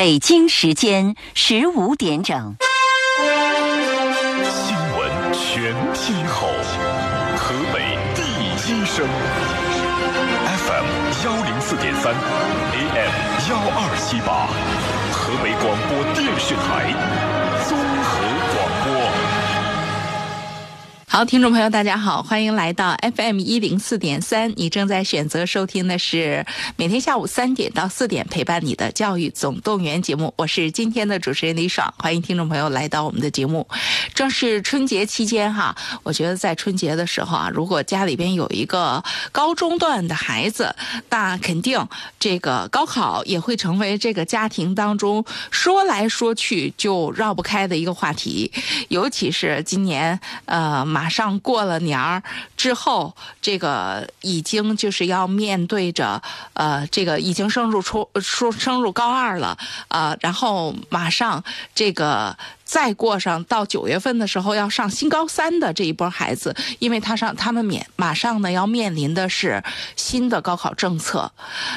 [0.00, 2.56] 北京时间十五点整。
[4.50, 6.48] 新闻全天候，
[7.36, 9.06] 河北第一声
[10.56, 10.86] ，FM
[11.26, 13.12] 幺零四点三，AM
[13.50, 14.48] 幺二七八，
[15.12, 16.94] 河北广播电视台
[17.68, 18.49] 综合。
[21.12, 24.52] 好，听众朋友，大家好，欢迎来到 FM 一零四点三。
[24.54, 31.92] 你正在选择收听的是每天下午三点到四点陪伴你的教育总动员节目，我是今天的主持人李爽。
[31.98, 33.66] 欢迎听众朋友来到我们的节目。
[34.14, 39.02] 正是春节期间哈，我觉得在春节的时候啊，如果家里边有一个
[39.32, 40.72] 高中段的孩子，
[41.08, 41.88] 那肯定
[42.20, 48.52] 这个高考也会成为这个家庭当中说来说去就绕不开的一个话题，
[48.90, 50.99] 尤其是今年呃马。
[51.00, 52.22] 马上过了年儿
[52.58, 56.20] 之后，这个已经就是要面对着
[56.52, 59.56] 呃，这个已经升入初升升入高二了
[59.88, 61.42] 啊，然后马上
[61.74, 62.36] 这个。
[62.70, 69.60] 再过上到九月份的时候要上新高三的这一波孩子，因为他上他们免马上呢要面临的是
[69.96, 71.32] 新的高考政策，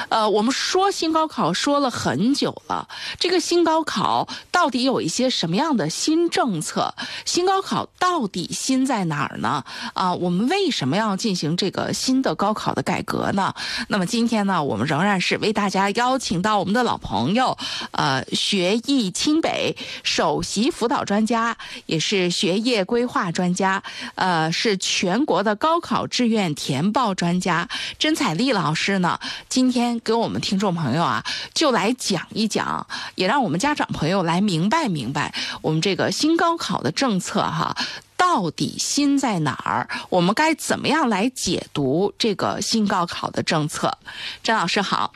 [0.08, 6.94] 呃，我们说新高考说了很久了，这个新高考到底有一些什么样的新政策？
[7.24, 9.64] 新高考到底新在哪儿呢？
[9.94, 13.52] 啊，我们为什么要进行这个新的高考的改革呢？
[13.88, 17.58] 那么今天呢，我们仍然是为大家邀请到我们的老朋友，
[17.90, 23.82] 呃，学艺清北首席辅辅导专家，也是学业规划专家，
[24.16, 27.66] 呃，是全国的高考志愿填报专家。
[27.98, 29.18] 甄彩丽老师呢，
[29.48, 37.74] 今天给我们听众朋友啊，就来讲一讲，也让我们家长朋友来明白明白我们这个新高考的政策哈，
[38.18, 39.88] 到底新在哪儿？
[40.10, 43.96] 我们该怎么样来解读这个新高考的政策？
[44.42, 45.14] 甄老师好，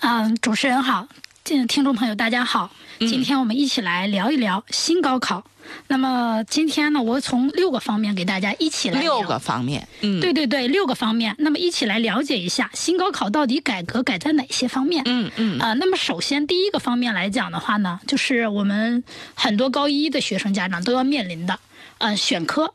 [0.00, 1.06] 嗯，主持人好，
[1.50, 2.70] 听听众朋友大家好。
[3.00, 5.42] 今天我们一起来聊一聊新高考。
[5.88, 11.34] 那么今天呢，我从六个方面给大家一起来六个方面，嗯，对对对，六个方面。
[11.40, 15.02] 那么一起来了解一下新高考到底改革改在哪些方面？
[15.06, 19.02] 嗯嗯啊，那么首先第一个方面来讲的话呢，就是我们
[19.34, 21.58] 很多高一的学生家长都要面临的，
[21.98, 22.72] 呃，选科。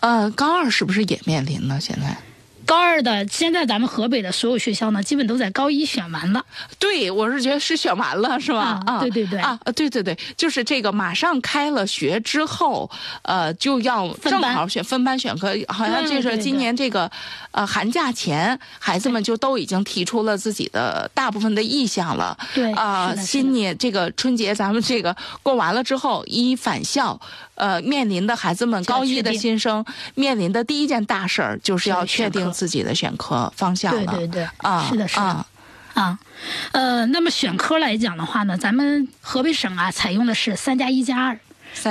[0.00, 1.78] 呃，高二是不是也面临呢？
[1.80, 2.16] 现在？
[2.66, 6.44] 高二的，现在咱们河北的所有学校呢，基本都在高一选完了。
[6.78, 8.80] 对，我是觉得是选完了，是吧？
[8.86, 12.90] 啊，对对对啊，对对对，就是这个马上开了学之后，
[13.22, 17.10] 呃，就要正好选分班选科，好像就是今年这个，
[17.52, 22.36] 呃，寒假前，孩子们就都已经提出了自己的大部分的意向了。
[22.54, 27.20] 对啊，新年这个春节咱们这个过完了之后，一返校。
[27.54, 29.84] 呃，面临的孩子们高一的新生
[30.14, 34.12] 面临的第一件大事儿，就是要确定自己的选科方向了。
[34.12, 35.46] 对对对，啊，是的，是的，
[35.94, 36.18] 啊，
[36.72, 41.38] 呃，那么选科来讲的话呢，咱们河北省啊，采用的是三加一加二。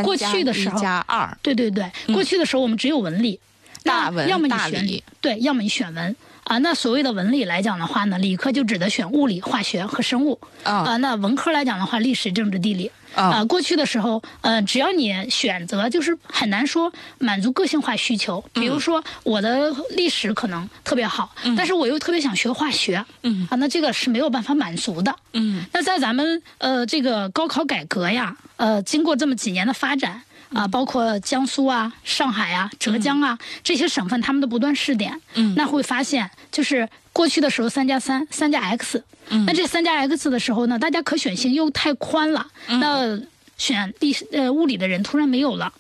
[0.04, 1.38] 过去的时候，加二。
[1.42, 3.40] 对对对，过去的时候我们只有文理，
[3.84, 6.16] 大文要么你选理，对，要么你选文。
[6.44, 10.40] 啊，那所谓的文理来讲的话呢，理科就指的选物理、化学和生物。
[10.64, 12.92] 啊，那文科来讲的话，历史、政治、地理。
[13.16, 18.44] 啊，过去的时候，呃，只要你选择，就是很难说满足个性化需求。
[18.54, 23.06] 比如说，我的历史可能特别好，但是我又特别想学化学。
[23.22, 25.16] 嗯，啊，那这个是没有办法满足的。
[25.34, 30.24] 嗯，那在咱们呃这个高考改革呀，呃，经过这么几年的发展。
[30.54, 42.80] 啊，包括江苏啊、上海啊、浙江啊这些省份，他们的不断试点，嗯，那会发现，就是过去的时候三加三、三加 X，嗯，那这三加 X 的时候呢，大家可选性又太宽了，嗯。
[42.80, 43.20] 那
[43.56, 45.72] 选历呃物理的人突然没有了。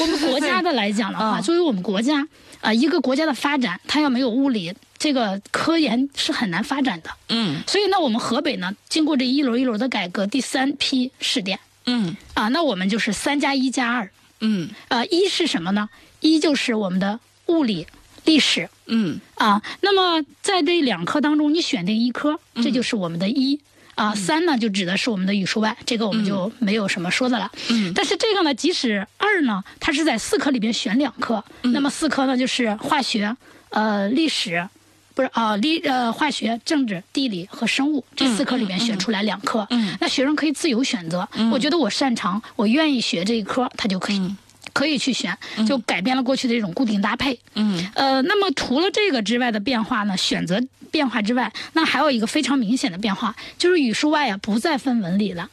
[0.00, 2.26] 我们国家的来讲的话，作为我们国家
[2.60, 11.58] 啊，一个国家的发展，它要没有物理这个科研是很难发展的，嗯，所以呢，我们河北呢，经过这一轮一轮的改革，第三批试点。
[11.86, 14.10] 嗯啊，那我们就是三加一加二。
[14.40, 15.88] 嗯呃，一是什么呢？
[16.20, 17.86] 一就是我们的物理、
[18.24, 18.68] 历史。
[18.86, 23.58] 嗯啊，那么在这两科当中，你选定一科，这就是我们的一
[23.94, 24.14] 啊。
[24.14, 27.50] 三呢，就指的是我们的语数外，这个我们就没有什么说的了。
[27.70, 33.36] 嗯，但是这个呢，即使二呢，它是在四科里边选两科，那么四科呢就是化学、
[33.70, 34.68] 呃历史。
[35.16, 39.66] 不是啊，历呃化学、政治、地理和生物这四科里面选出来两科，
[39.98, 41.26] 那学生可以自由选择。
[41.50, 44.36] 我觉得我擅长，我愿意学这一科，他就可以
[44.74, 45.34] 可以去选，
[45.66, 47.40] 就改变了过去的这种固定搭配。
[47.54, 55.48] 嗯，呃，那么除了这个之外的变化呢，选择变化之外，那还有一个非常明显的变化，就是语数外啊不再分文理了。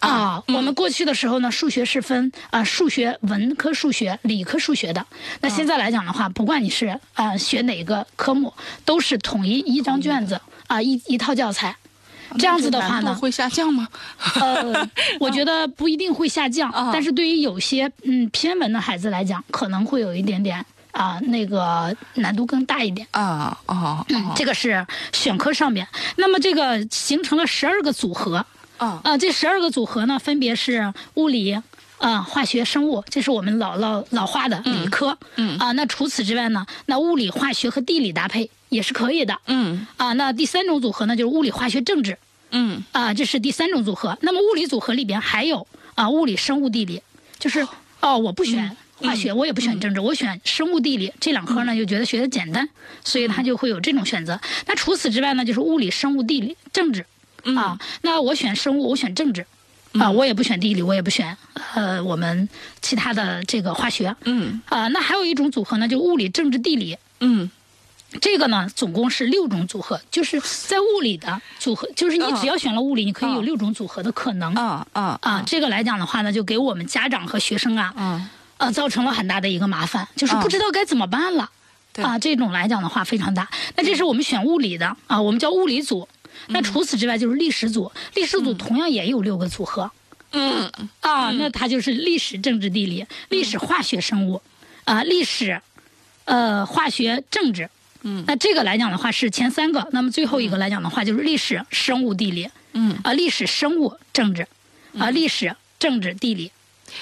[0.00, 5.04] 啊，我们过去的时候呢，数学是分啊，数学文科数学、理科数学的。
[5.40, 8.52] 那现在来讲的话，不管你是啊学哪个科目，
[8.84, 11.76] 都是统一一张卷子啊，一一套教材。
[12.38, 13.88] 这样子的话呢，会下降吗？
[14.34, 14.86] 呃，
[15.18, 23.06] 我觉得不一定会下降，啊但是对于有些嗯偏文的孩子来讲，可能会有一点点啊、那个难度更大一点。
[23.12, 25.86] 啊哦嗯，这个是选科上面。
[26.16, 28.44] 那么这个形成了十二个组合，
[28.78, 31.60] 哦啊，这十二个组合呢，分别是物理。
[31.98, 35.18] 啊，化学、生物，这是我们老老老化的理科。
[35.34, 39.36] 嗯啊，那除此之外呢，那物理、化学和地理搭配也是可以的。
[39.46, 42.16] 嗯啊，那第三种组合呢，就是物理、化学、政治。
[42.52, 44.16] 嗯啊，这是第三种组合。
[44.22, 45.66] 那么物理组合里边还有
[45.96, 47.02] 啊，物理、生物、地理，
[47.40, 47.66] 就是
[48.00, 52.68] 哦，我不选化学，我也不选政治，我选生物、地理这两科呢，就觉得学的简单，
[53.04, 54.40] 所以他就会有这种选择。
[54.68, 57.04] 那除此之外呢，就是物理、生物、地理、政治
[57.56, 57.78] 啊。
[58.02, 59.46] 那我选生物，我选政治。
[59.98, 61.34] 啊，我也不选地理，我也不选
[61.74, 62.46] 呃我们
[62.82, 64.86] 其他的这个化学嗯啊。
[64.88, 67.50] 那还有一种组合呢，就物理、政治、地理，嗯
[68.20, 75.42] 这个呢，总共是六种组合，就是在物理的组合，就是你嗯只要选了物理，你可以有嗯六种组合的可能啊啊啊。
[75.46, 81.50] 这个来讲的话呢，就给我们家长和学生啊，啊呃，造成了很大的一个麻烦，就是嗯不知道该怎么办了。
[81.94, 83.48] 对啊，这种来讲的话非常大。
[83.74, 86.06] 那这是我们选物理的啊，我们叫物理组。
[86.46, 89.90] 那除此之外就是历史组，历史组同样也有六个组合。
[90.30, 90.70] 嗯
[91.00, 94.42] 啊，那它就是历史、政治、地理、历史、化学、生物，
[94.84, 95.60] 啊，历史，
[96.24, 97.70] 呃，化学、政治。
[98.02, 102.48] 嗯，那这个来讲的话是前三个，那么最后一个来讲的话就是历史、生物、地理。
[102.74, 104.46] 嗯，啊，历史、生物、政治，
[104.98, 106.52] 啊，历史、政治、地理。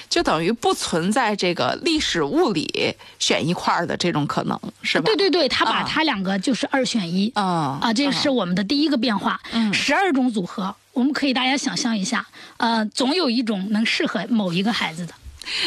[0.09, 5.05] 就等于不存在这个历史物理选一块儿的这种可能，是吧？
[5.07, 7.31] 对对对，他把啊它两个就是二选一。
[7.35, 9.41] 啊啊，这是我们的第一个变化。
[9.53, 15.15] 嗯十二种组合，我们可以大家想象一下，呃，总有一种能适合某一个孩子的。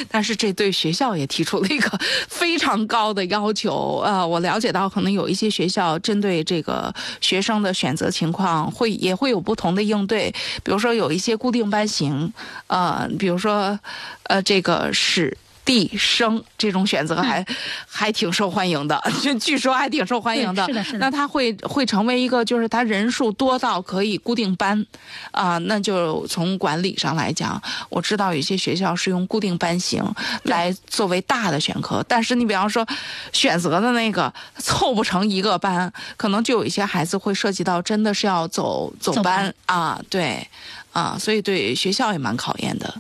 [0.10, 4.02] 但是这对学校也提出了一个 非常高的要求。
[4.04, 10.34] 呃，我了解到，可能有一些学校针对这个学生的选择情况，会也会有不同的应对。
[10.64, 12.32] 比如说，有一些固定班型，
[12.68, 13.80] 呃，比如说，
[14.24, 15.38] 呃，这个是。
[15.70, 17.46] 地生这种选择还、
[17.88, 20.66] 还挺受欢迎的， 据据说还挺受欢迎的。
[20.66, 20.98] 是的是的。
[20.98, 24.84] 那他会会成为一个，就是他人数多到可以固定班，
[25.30, 30.04] 啊、那就从管理上来讲，我知道有些学校是用固定班型
[30.42, 32.84] 来作为大的选科，但是你比方说
[33.32, 39.54] 选择的那个凑不成一个班，可能就有一些孩子会涉及到真的是要走走班。
[39.68, 40.48] 啊，对。
[40.92, 42.92] 啊，所以对学校也蛮考验的。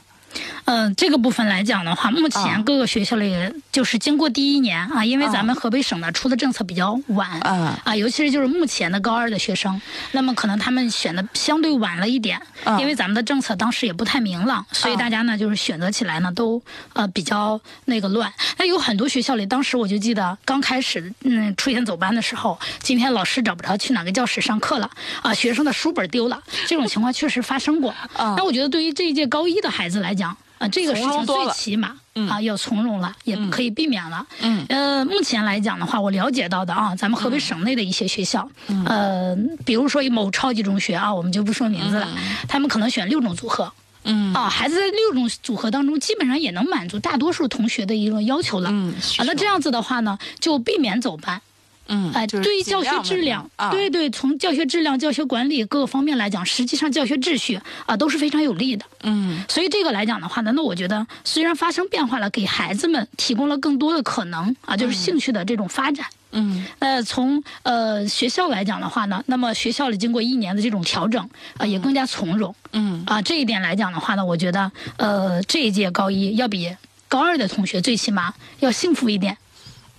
[0.70, 3.36] 嗯，这个部分来讲的话，目啊前各个学校里
[3.72, 9.82] 就是经过第一年啊，因为啊咱们河北省呢出的政策比较晚嗯啊，尤其是就是目前的高二的学生，
[10.12, 16.62] 那么可能他们选的相对晚了一点，啊因为咱们的政策当时也不太明朗，所以啊大家呢就是选择起来呢都
[16.94, 18.32] 呃比较那个乱。
[18.60, 24.88] 那有很多学校里，当时我就记得刚开始嗯出现走班的时候，今天老师找不着去哪个教室上课了
[25.24, 27.90] 啊，学生的书本丢了，这种情况确实发生过。
[28.14, 31.96] 啊那我觉得对于这一届高一的孩子来讲，啊，这个事情最起码
[32.30, 34.26] 啊要从容了，也可以避免了。
[34.42, 39.36] 嗯呃，目前来讲的话，我了解到的啊，咱们河北省内的一些学校，嗯呃，
[39.66, 42.08] 比如说某超级中学啊，我们就不说名字了，
[42.48, 43.72] 他们可能选六种组合。
[44.04, 48.70] 嗯啊，孩子在六种组合当中，基本上也能满足大多数同学的一个要求了。
[48.72, 51.42] 嗯啊，那这样子的话呢，就避免走班。
[51.92, 58.86] 嗯，哎，就是对于教学质量，啊，对对，从教学质量、教学管理各个方面来讲，实际上教学秩序啊都是非常有利的。
[59.02, 66.06] 嗯所以这个来讲的话呢，那我觉得虽然发生变化了，给孩子们提供了更多的可能啊，就是兴趣的这种发展。
[66.32, 71.28] 嗯那从呃学校来讲的话呢，那么学校里经过一年的这种调整
[71.58, 73.20] 啊、也更加从容嗯啊。
[73.20, 76.76] 这一点来讲的话呢，我觉得呃这一届高一要比
[77.08, 79.36] 高二的同学最起码要幸福一点。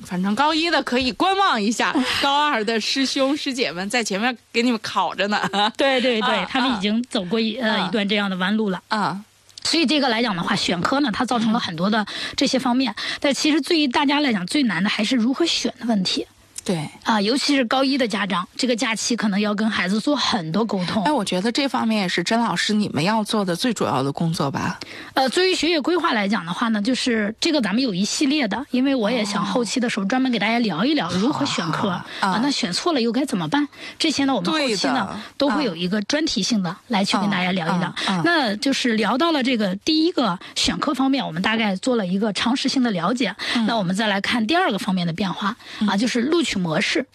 [0.04, 5.48] 反正高一的可以观望一下， 高二的师兄师姐们在前面给你们考着呢。
[5.76, 8.82] 对对对，啊他们已经走过一呃啊一段这样的弯路了。
[8.88, 9.22] 啊，
[9.64, 12.04] 所以这个来讲的话，选科呢，它造成了很多的
[12.36, 16.26] 这些方面，但其实对于大家来讲，最难的还是如何选的问题
[16.64, 16.88] 对。
[17.04, 21.12] 啊，尤其是高一的家长，这个假期可能要跟孩子做很多沟通哎，。
[21.12, 24.78] 我觉得这方面也是甄老师你们要做的最主要的工作吧？
[25.14, 33.66] 呃，对于学业规划来讲的话呢，就是这个咱们有一系列的，因为我也想后期的时候专门给大家聊一聊如何选科啊啊，那选错了又该怎么办？
[33.98, 37.94] 这些呢，我们后期呢都会有一个专题性的来去跟大家聊一聊。
[38.24, 43.34] 那就是聊到了这个第一个选科方面，我们大概做了一个常识性的了解。
[43.56, 47.06] 嗯那我们再来看第二个方面的变化啊，就是录取模式。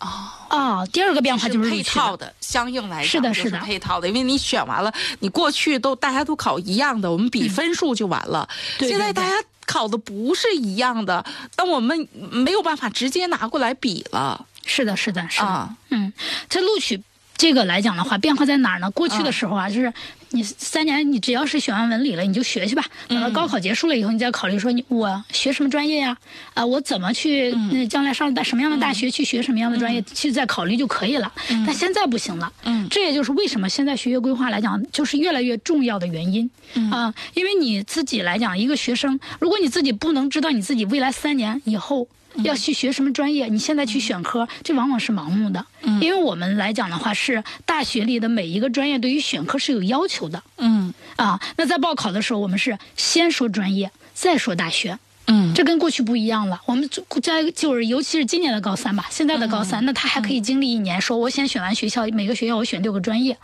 [0.00, 0.08] 哦。
[0.50, 8.48] 哦，第二个变化就是录配套的，相应来是的是是的的配套的，因为你选完了，你过去都大家都考一样的，我们比分数就完了。
[8.78, 9.34] 对对对现在大家
[9.66, 11.22] 考的不是一样的，
[11.54, 15.46] 但我们没有办法直接拿过来比了是的，是的，是的。
[15.46, 15.76] 啊。
[15.90, 16.10] 嗯，
[16.48, 17.02] 这录取
[17.38, 18.90] 这个来讲的话，变化在哪儿呢？
[18.90, 19.90] 过去的时候啊，就是
[20.30, 22.84] 你三年，你只要是学完文理了，你就学去吧。
[23.06, 26.16] 等到高考结束了以后，你再考虑说，你我学什么专业呀？
[26.54, 27.52] 啊，我怎么去？
[27.52, 31.32] 嗯，将来上大什么样的大学去学什么样的专业，去再考虑就可以了。
[31.64, 32.52] 但现在不行了。
[32.64, 36.50] 嗯，这也就是为什么现在学业规划来讲，就是越来越重要的原因。
[36.74, 42.08] 嗯啊，因为你自己来讲，一个学生，如果你自己不能知道你自己未来三年以后。
[42.44, 43.46] 要去学什么专业？
[43.48, 45.64] 你现在去选科，这往往是盲目的。
[45.82, 50.42] 嗯，因为我们来讲的话，是大学里的每一个专业对于选科是有要求的。
[50.58, 54.98] 嗯，啊，那在报考的时候，我们是先说专业，再说大学。
[55.30, 56.60] 嗯，这跟过去不一样了。
[56.64, 56.88] 我们
[57.22, 63.36] 在就是，尤其是今年的高三吧，现在的高三，那他还可以经历一年，说我先选完学校，每个学校我选六个专业。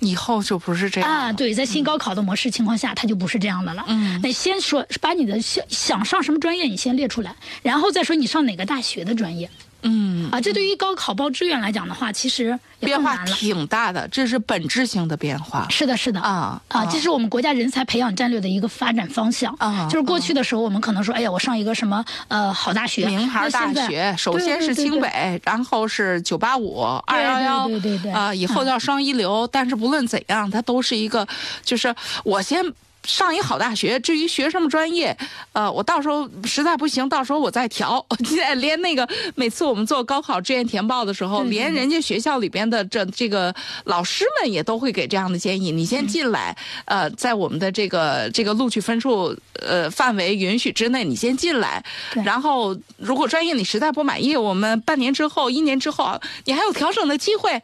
[0.00, 1.32] 以后就不是这样啊！
[1.32, 3.84] 对，在新高考的模式情况下，它就不是这样的了。
[3.88, 9.50] 嗯，那先说把你的想想上什么专业，你先列出来，然后再说你上哪个大学的专业。
[9.82, 15.66] 嗯啊，这对于高考报志愿来讲的话，其实变化挺大的，这是本质性的变化。
[15.70, 19.86] 是的，是的啊啊，这是我们国家人才培养战略的一个发展方向啊。
[19.88, 29.46] 就是过去的时候，我们可能说，哎呀，我上一个什么呃好大学，名牌大学，首先是清北，然后是九八五、二幺幺，对对对啊，以后叫双一流。
[29.52, 31.26] 但是不论怎样，它都是一个，
[31.64, 32.64] 就是我先。
[33.06, 35.16] 上一好大学，至于学什么专业，
[35.52, 38.04] 呃，我到时候实在不行，到时候我再调。
[38.26, 51.84] 现在连那个每次我们做高考志愿填报的时候，连人家学校里边的这这个老师们也都会给这样的建议：你先进来，呃，在我们的这个这个录取分数呃范围允许之内，你先进来。
[52.24, 57.62] 然后如果专业你实在不满意，我们半年之后、一年之后，你还有调整的机会。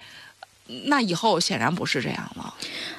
[0.85, 2.55] 那以后显然不是这样了。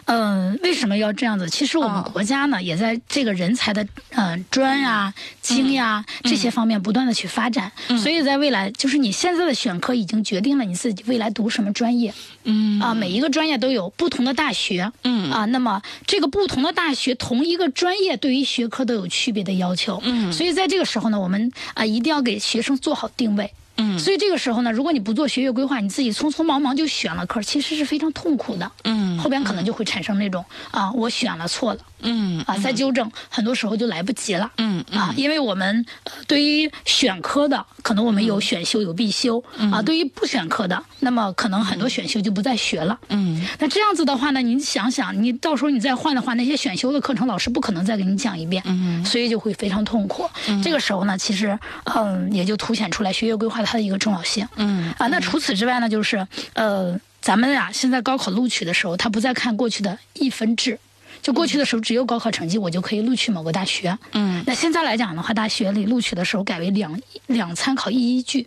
[0.05, 1.49] 嗯，为什么要这样子？
[1.49, 7.71] 其实我们国家呢，也在这个人才的嗯专呀、精呀这些方面不断的去发展。
[8.01, 12.13] 所以在未来，就是你现在的选科已经决定了你自己未来读什么专业。
[12.43, 14.91] 嗯啊，每一个专业都有不同的大学。
[15.03, 20.01] 嗯啊，那么这个不同的大学，同一个专业对于学科都有区别的要求。
[20.03, 23.51] 嗯，所以在这个时候呢，我们啊一定要给学生做好定位。
[23.75, 28.71] 嗯，所以这个时候呢，如果你不做学业规划，你自己匆匆忙忙就选了科，其实是非常痛苦的。
[28.83, 31.79] 嗯，后边可能就会产生那种啊，我选了错了。
[32.05, 34.51] 嗯啊，再纠正，很多时候就来不及了。
[34.57, 35.85] 嗯啊，因为我们
[36.27, 42.99] 对于选科的，可能我们有选修有必修啊；对于不选科的，那么可能很多选修就不再学了。
[43.07, 48.61] 嗯，那这样子的话呢，你想想，你到时候你再换的话，那些选修的课程老师不可能再给你讲一遍。
[48.65, 50.29] 嗯，所以就会非常痛苦。
[50.61, 54.45] 这个时候呢，其实嗯，也就凸显出来学业规划它的一个重要性。
[54.57, 60.77] 嗯啊，那除此之外呢，就是呃，咱们呀，现在高考录取的时候，他不再看过去的一分制。
[61.21, 63.97] 就过去的时候，只有高考成绩我就可以录取某个大学。
[64.11, 68.45] 嗯，那现在来讲的话，大学里录取的时候改为两两参考一依据。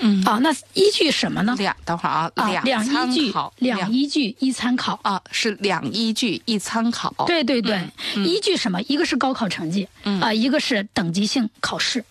[0.00, 1.54] 嗯，啊，那依据什么呢？
[1.56, 7.14] 两，等会儿啊，两依据，两依据一参考啊，是两依据一参考。
[7.28, 7.80] 对对对，
[8.16, 8.82] 依据什么？
[8.88, 9.88] 一个是高考成绩，
[10.20, 12.04] 啊，一个是等级性考试。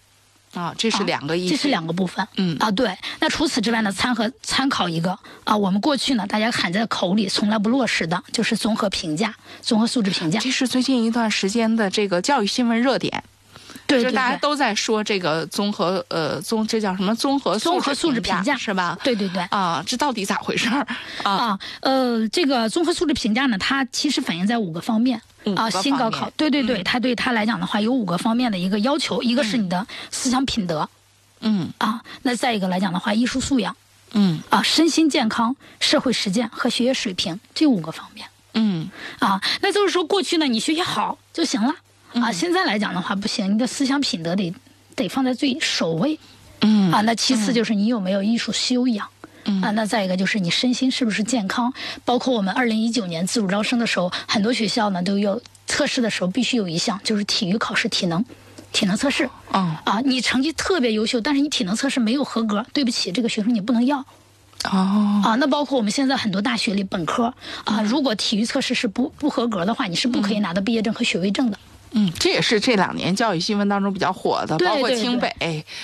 [0.55, 2.27] 啊，这是两个意，这是两个部分。
[2.37, 2.97] 嗯啊，对。
[3.19, 10.39] 那除此之外呢，参和参考一个啊，我们过去呢，大家喊在口里，从来不落实的，就是综合评价、综合素质评价。
[10.39, 13.23] 这是最近一段时间的这个教育新闻热点。
[13.87, 18.97] 对，就大家都在说这个综合呃综，这叫什么综合综合素质评价是吧？
[19.03, 19.43] 对对对。
[19.51, 20.87] 啊，这到底咋回事儿
[21.21, 21.59] 啊？
[21.81, 25.21] 呃，这个综合素质评价呢，它其实反映在五个方面
[25.55, 25.69] 啊。
[25.69, 30.89] 新高考，对对对，他对他来讲的话，有五个方面的一个要求，一个是你的思想品德，
[31.41, 33.75] 嗯啊，那再一个来讲的话，艺术素养，
[34.13, 41.75] 嗯啊，身心健康、社会实践和学业水平这五个方面，嗯啊，那就是说过去呢，你学习好就行了。
[42.13, 44.53] 啊，现在来讲的话不行，你的思想品德得
[44.95, 46.17] 得放在最首位。
[46.61, 49.05] 嗯啊，那其次就是你有没有艺术修养。
[49.45, 51.73] 嗯啊，那再一个就是你身心是不是健康。
[52.03, 58.23] 包括我们二零一九年自主招生的时候，很多学校呢都有测试的时候必须有一项就是体育考试体能，
[58.71, 59.29] 体能测试。
[59.51, 63.99] 哦啊，你成绩特别优秀，但是你体能测试没有合格，对不起，这个学生你不能要。
[64.63, 67.33] 哦啊，那包括我们现在很多大学里本科
[67.65, 71.57] 啊，如果体育测试是不不合格的话，你是不可以拿到毕业证和学位证的。
[71.57, 71.74] 嗯，
[72.19, 75.33] 这也是这两年教育新闻当中比较火的，包括清北。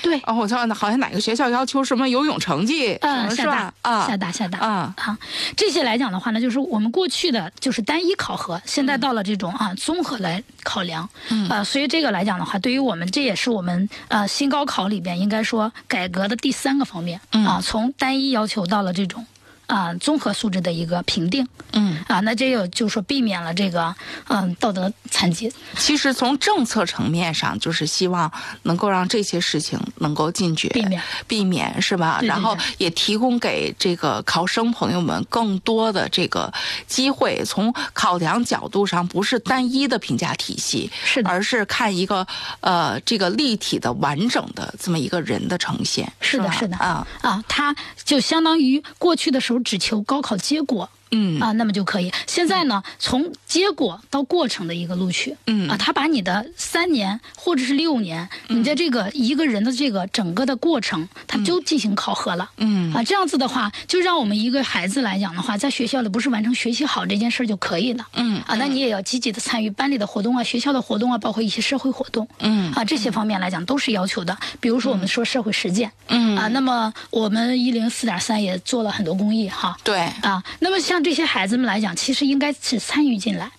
[0.01, 3.73] 对，哦，我操，好像哪个学校要求什么游泳成绩，嗯，是吧？
[3.81, 5.17] 啊，厦大，厦大，啊，啊，
[5.55, 19.25] 这些来讲的话呢，就是我们过去的就是单一考核，现在到了这种啊综合来考量，嗯，啊，所以这个来讲的话，对于我们这也是我们呃新高考里边应该说改革的第三个方面，啊，从单一要求到了这种。
[19.71, 21.47] 啊综合素质的一个评定。
[21.71, 23.95] 嗯，啊，那这有就是说避免了这个
[24.27, 25.51] 嗯道德残疾。
[25.77, 28.29] 其实从政策层面上，就是希望
[28.63, 32.17] 能够让这些事情能够禁绝，避免避免是吧？
[32.19, 36.51] 对对然后也提供给这个考生朋友们更多的这个
[36.87, 42.27] 机会，从考量角度上不是单一的评价体系，是的而是看一个
[42.59, 46.11] 呃这个立体的完整的这么一个人的呈现。
[46.19, 47.73] 是的，是的啊，啊，它
[48.03, 50.89] 就相当于过去的时候只求高考结果。
[51.11, 52.11] 嗯啊，那么就可以。
[52.27, 62.49] 现在呢，从结果到过程的一个录取，嗯啊，他把你的三年或者是六年，你的这个一个人的这个整个的过程，他就进行考核了。
[62.57, 68.07] 嗯啊，这样子的话，就让我们一个孩子来讲的话，在学校里不是完成学习好这件事就可以了。
[68.13, 72.27] 嗯啊，那你也要积极的参与班里的活动啊，学校的活动啊，包括一些社会活动。
[72.39, 74.37] 嗯啊，这些方面来讲都是要求的。
[74.59, 79.77] 比如说我们说社会实践，嗯啊，那么我们一零四点三也做了很多公益哈。
[79.83, 83.51] 对啊，那么像这些孩子们来讲，其实应该是参与进来，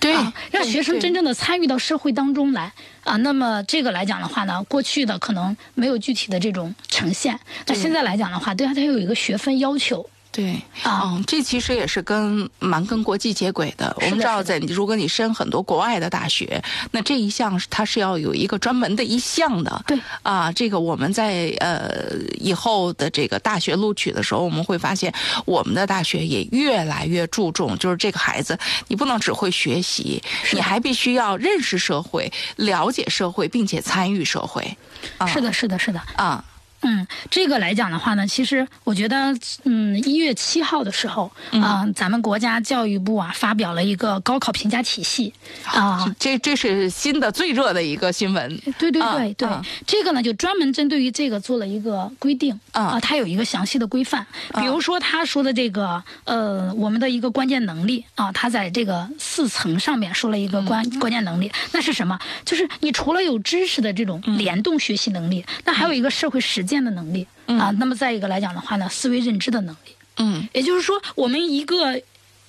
[0.00, 2.72] 对啊，让学生真正正的参与到社会当中来
[3.04, 3.16] 啊。
[3.16, 10.08] 那么这个来讲的话呢，过去的可能没有具体的这种呈现，那现在来讲的话，对他它有一个学分要求。
[10.38, 10.54] 对
[10.84, 13.92] 啊嗯，这其实也是跟蛮跟国际接轨的。
[14.00, 19.82] 我们知道，在如果你申很多国外的大学，那这一项它是要有一个专门的一项的。
[19.84, 25.12] 对啊，这个我们在呃以后的这个大学录取的时候，我们会发现
[25.44, 34.76] 我们的大学也越来越注重，就是这个孩子你不能只会学习，你还必须要认识社会、了解社会，并且参与社会。
[35.16, 36.00] 啊是的，是的，是的。
[36.14, 36.44] 啊，
[36.82, 45.32] 嗯，这个来讲的话呢，其实我觉得，嗯，一月七号的时候，啊、咱们国家教育部啊发表了一个高考评价体系，
[45.64, 48.60] 啊、这这是新的最热的一个新闻。
[48.78, 54.26] 对对啊对对，啊这个呢就专门针对于这个做了一个规定啊啊，它有一个详细的规范。
[54.54, 62.18] 比如说他说的这个呃，我们的一个关键能力啊，他在这个四层上面说了一个关、嗯关键能力，那是什么？
[62.44, 67.72] 就是你除了有知识的这种联动学习能力，那还有一个社会实践的能力、啊。
[67.80, 69.94] 那么再一个来讲的话呢，思维认知的能力。
[70.20, 72.00] 嗯也就是说，我们一个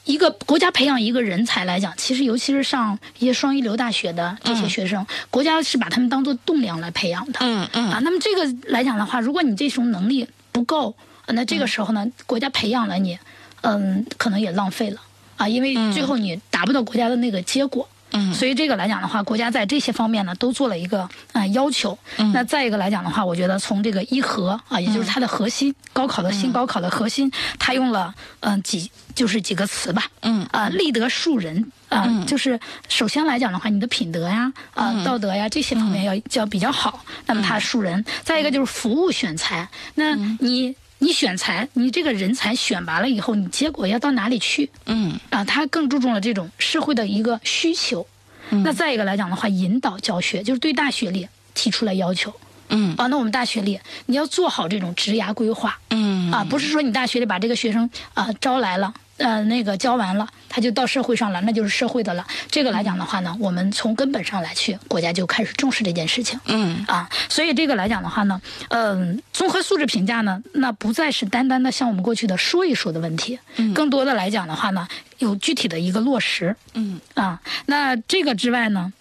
[0.04, 7.40] 一个国家培养一个人才来讲，其实尤其是上一些双一流大学的这些学生，国家是把他们当做栋梁来培养的。
[7.42, 10.96] 嗯嗯啊，那么这个来讲的话，如果你这种能力不够，
[11.28, 13.18] 呃那这个时候呢，国家培养了你，
[13.62, 15.00] 嗯，可能也浪费了
[15.38, 17.88] 啊，因为最后你达不到国家的那个结果。
[18.12, 18.34] 嗯。
[18.34, 21.98] 所以这个来讲的话，国家在这些方面呢都做了一个啊、呃要求。
[22.34, 30.06] 那再一个来讲的话，我觉得从这个一核啊，也就是它的核心，高考的新高考的核心，它用了嗯、呃几就是几个词吧。
[30.22, 30.46] 嗯。
[30.52, 37.04] 啊、立德树人啊、就是首先来讲的话，你的品德呀、啊、道德呀这些方面要要比较好。
[37.26, 40.76] 那么它树人，再一个就是服务选材，那你。
[41.00, 44.70] 你选材，你这个人才选拔了以后，你结果要到哪里去？
[44.86, 48.06] 嗯啊，他更注重了这种社会的一个需求。
[48.52, 52.34] 那再一个来讲的话，引导教学就是对大学里提出来要求。
[52.70, 55.80] 嗯啊，那我们大学里你要做好这种职涯规划。
[55.90, 62.26] 嗯啊，不是说你大学里把这个学生啊招来了，呃，那个教完了，他就到社会上了，那就是社会的了。
[62.50, 66.40] 这个来讲的话呢，我们从根本上来去，国家就开始重视这件事情。
[66.46, 73.38] 嗯啊，所以这个来讲的话呢，嗯、综合素质评价呢，那不再是单单的像我们过去的说一说的问题，
[73.76, 76.56] 更多的来讲的话呢，有具体的一个落实。
[76.74, 78.94] 嗯啊，那这个之外呢，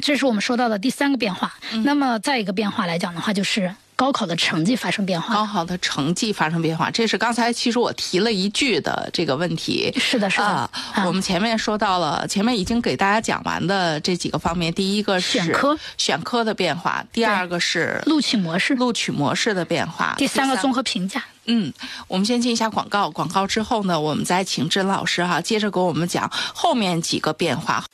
[0.00, 1.54] 这是我们说到的第三个变化。
[1.84, 5.34] 那么再一个变化来讲的话，就是高考的成绩发生变化。
[5.34, 9.92] 高考的成绩发生变化，这是刚才其实我提了一句的这个问题。
[9.98, 10.44] 是的，是的。
[10.44, 10.70] 啊，
[11.06, 21.24] 我们前面说到了，前面已经给大家讲完的这几个方面，第一个是选科选科的变化，第二个是录取模式，录取模式的变化，第三个综合评价。
[21.46, 21.72] 嗯，
[22.08, 27.84] 我们先进一下广告，广告之后呢，我们再请甄老师哈、接着给我们讲后面几个变化。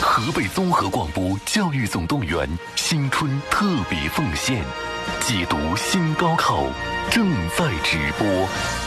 [0.00, 4.64] 河北综合广播教育总动员新春特别奉献，
[5.20, 6.66] 解读新高考
[7.10, 8.81] 正在直播。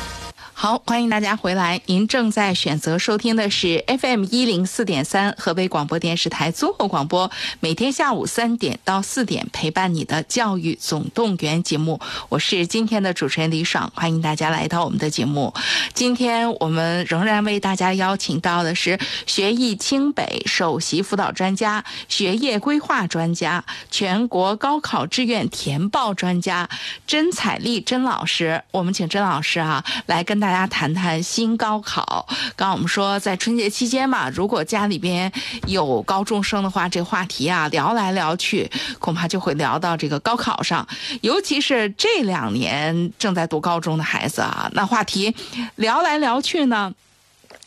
[0.65, 1.79] 好，欢迎大家回来。
[1.85, 11.99] 您正在选择收听的是 FM 一零四点三河北广播电视台综合广播，每天下午三点到四点陪伴你的教育总动员节目。
[12.29, 15.53] 我是今天的主持人李爽，欢迎大家来到我们的节目。
[15.93, 18.97] 今天我们仍然为大家邀请到的是
[19.27, 26.67] 学艺清北首席辅导专家、学业规划专家、全国高考志愿填报专家
[27.05, 28.63] 甄彩丽甄老师。
[28.71, 30.54] 我们请甄老师啊来跟大。
[30.59, 32.27] 家谈谈新高考。
[32.55, 35.31] 刚我们说在春节期间嘛，如果家里边
[35.67, 40.87] 有高中生的话，这话题啊聊来聊去，恐怕就会聊到这个高考上。
[41.21, 45.35] 尤其是这两年正在读高中的孩子啊，那话题
[45.75, 46.93] 聊来聊去呢。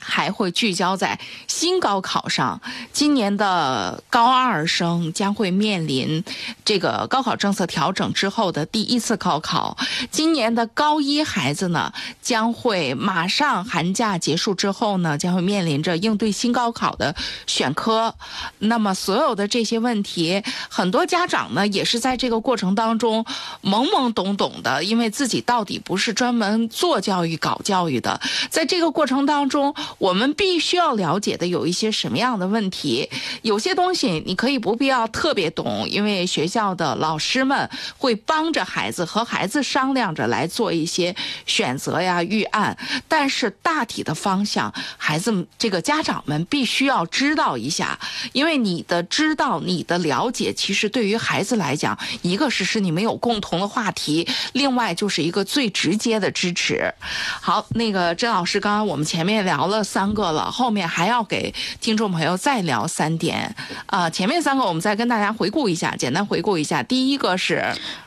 [0.09, 2.61] 还会聚焦在新高考上。
[2.93, 6.25] 今年的高二生将会面临
[6.65, 9.77] 这个高考政策调整之后的第一次高考。
[10.11, 11.93] 今年的高一孩子呢，
[12.23, 17.15] 将会马上寒假结束之后呢，将会面临着应对新高考的
[17.47, 18.15] 选科。
[18.61, 23.25] 那么，所有的这些问题，很多家长呢也是在这个过程当中
[23.63, 28.19] 懵懵懂懂的，因为自己到底不是专门做教育、搞教育的，
[28.49, 29.75] 在这个过程当中。
[29.99, 33.11] 我们必须要了解的有一些什么样的问题？
[33.43, 41.15] 有些东西你可以不必要特别懂，因为学校的老师们会帮着孩子和孩子商量着来做一些
[41.47, 42.77] 选择呀、预案。
[43.09, 47.99] 但是大体的方向，孩子们这个家长们必须要知道一下，
[48.33, 56.95] 因为你的知道、你的了解，其实对于孩子来讲，一个是是你们有共同的话题，另外就是一个最直接的支持。
[57.41, 59.78] 好，那个甄老师，刚刚我们前面聊了。
[59.83, 63.55] 三个了，后面还要给听众朋友再聊三点
[63.87, 64.09] 啊。
[64.11, 66.83] 前面三个我们再跟大家回顾一下，简单回顾一下。
[66.83, 67.65] 第一个是。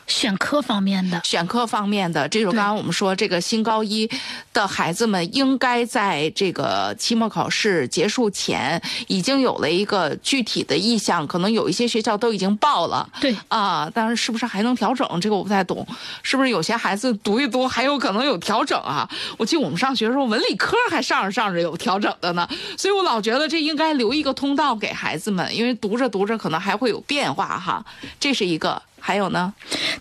[0.08, 4.10] 选科方面的，选科方面的，这种刚刚我们说，这个新高一
[4.52, 13.08] 的孩子们应该在这个期末考试结束前，已经有了一个具体的意向，可能有一些学校都已经报了。
[13.22, 15.08] 对啊，但是是不是还能调整？
[15.22, 15.88] 这个我不太懂，
[16.24, 19.10] 是不是有些孩子读一读还有可能有调整啊？
[19.38, 22.48] 我记得我们上学的时候，文理科还上着上着有调整的呢，
[22.78, 27.86] 所以我老觉得这应该留一个通道给孩子们，因为读着读着可能还会有变化哈。
[28.20, 28.82] 这是一个。
[29.04, 29.52] 还有呢，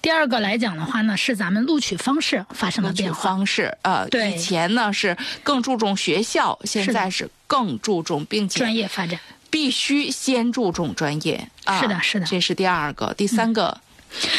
[0.03, 3.23] 第二个来讲的话呢，是咱们录取方式发生了变化。
[3.23, 9.19] 方式，呃，对，以前呢是更注重学校，现在是更注重并且专业发展，
[9.49, 11.49] 必须先注重专业。
[11.65, 13.81] 啊是的，是的，这是第二个，第三个。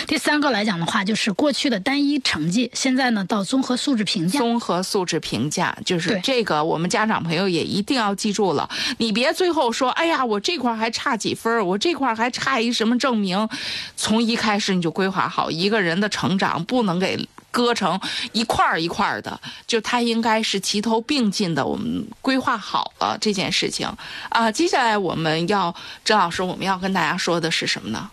[0.08, 4.40] 第三个来讲的话，就是过去的单一成绩，现在呢到综合素质评价。
[4.40, 8.70] 综合素质评价就是这个，我们家长朋友也一定要记住了。
[8.98, 13.48] 你别最后说，哎呀，我这块还差几分，我这块还差一什么证明。
[13.96, 18.00] 从一开始你就规划好，一个人的成长不能给割成
[18.34, 21.66] 一块儿一块儿的，就他应该是齐头并进的。
[21.66, 23.88] 我们规划好了这件事情
[24.30, 24.52] 啊。
[24.52, 28.12] 接下来我们要，郑老师，我们要跟大家说的是什么呢？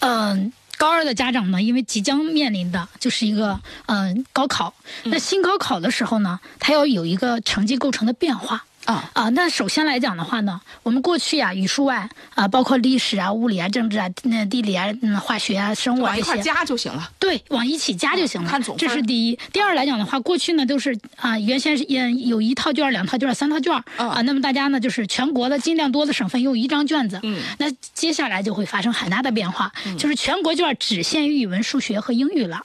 [0.00, 0.52] 嗯。
[0.76, 8.64] 高二的家长呢，因为即将面临的就是一个嗯高考，那新高考的时候呢，他要有一个成绩构成的变化。
[8.86, 17.10] 啊啊，那首先来讲的话呢，我们过去啊，语数外啊，包括历史啊、物理啊、政治啊、那地理啊、嗯、化学啊、生物啊一块加就行了。
[17.18, 18.48] 对，往一起加就行了。
[18.48, 19.38] 看总这是第一。
[19.52, 27.18] 第二来讲的话，过去呢都是啊，原先是也有一套卷、两套卷、三套卷啊，那么大家呢就是全国的尽量多的省份用一张卷子。
[27.24, 27.42] 嗯。
[27.58, 32.62] 那接下来就会发生很大的变化，就是全国卷只限于语文、数学和英语了。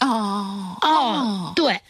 [0.00, 1.80] 哦哦，对。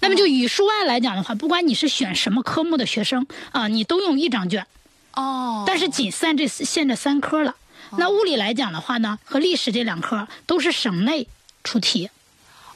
[0.00, 4.66] 那么就语数外来讲的话，不管你是选什么科目的学生啊，你都用一张卷，
[5.14, 7.54] 哦，但是仅限这限这三科了。
[7.98, 11.26] 那物理来讲的话呢，和历史这两科都是省内
[11.64, 12.08] 出题，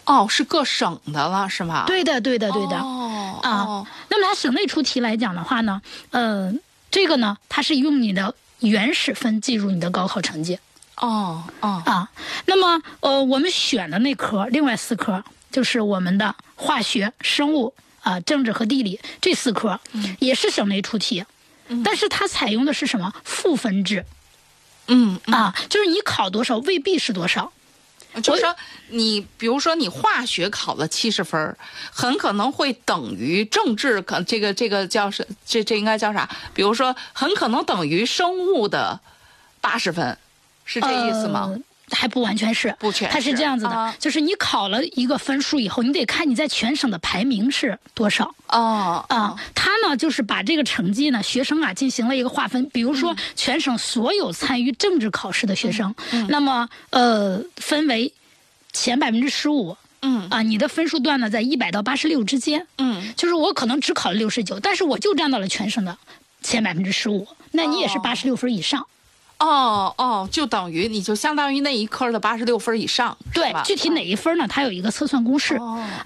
[0.04, 1.84] 哦，是各省的了，是吗？
[1.86, 2.78] 对的，对的，对的。
[2.78, 6.52] 哦啊，那么它省内出题来讲的话呢，呃，
[6.90, 10.58] 这个呢，它是用你的原始分计入你的高考成绩。
[10.96, 12.10] 哦哦啊，
[12.46, 15.24] 那么呃，我们选的那科，另外四科。
[15.54, 19.78] 就是我们的化学、生物啊、政治和地理这四科，
[20.18, 21.24] 也是省内出题，
[21.84, 24.04] 但是它采用的是什么赋分制？
[24.88, 27.52] 嗯啊，就是你考多少未必是多少。
[28.20, 28.56] 就是说，
[28.88, 31.56] 你比如说你化学考了七十分，
[31.92, 36.28] 很可能会等于政治，可这个这个叫是这这应该叫啥？
[36.52, 38.98] 比如说，很可能等于生物的
[39.60, 40.18] 八十分，
[40.64, 41.56] 是这意思吗？
[41.90, 48.34] 还不完全是，不全，它是这样子的，就是你考了一个分数以后，你得看你在全省的排名是多少。
[48.48, 55.94] 哦，啊，他呢就是把这个成绩呢，学生啊进行了一个划分，比如说全省所有参与政治考试的学生，
[56.28, 58.12] 那么呃分为
[58.72, 65.98] 前百分之十五，嗯，啊，你的分数段呢在一百到八十六之间，嗯，就是我可能只考了六十九，但是我就占到了全省的
[66.42, 68.86] 前百分之十五，那你也是八十六分以上。
[69.44, 74.46] 哦哦，就等于你就相当于那一科的八十六分以上，对，具体哪一分呢？
[74.48, 75.54] 它有一个测算公式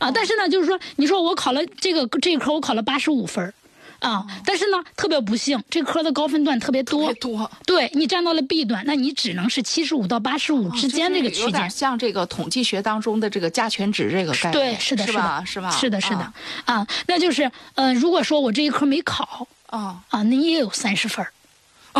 [0.01, 0.11] 啊。
[0.12, 3.55] 但是呢，就是说，你说我考了这个这一科，我考了八十五分，
[4.01, 4.27] 啊。
[4.44, 7.51] 但是呢，特别不幸，这科的高分段特别多特别，多。
[7.64, 11.70] 对你占到了 B 段，那你只能是七十五到八十五之间这个区间哦就是有点。
[11.70, 15.70] 像这个统计学当中的这个加权值这个概念，对，是的，是的，吧是吧？
[15.70, 16.33] 是的，是的啊，
[16.64, 21.33] 啊，那就是，呃，如果说我这一科没考啊啊，那你也有三十分儿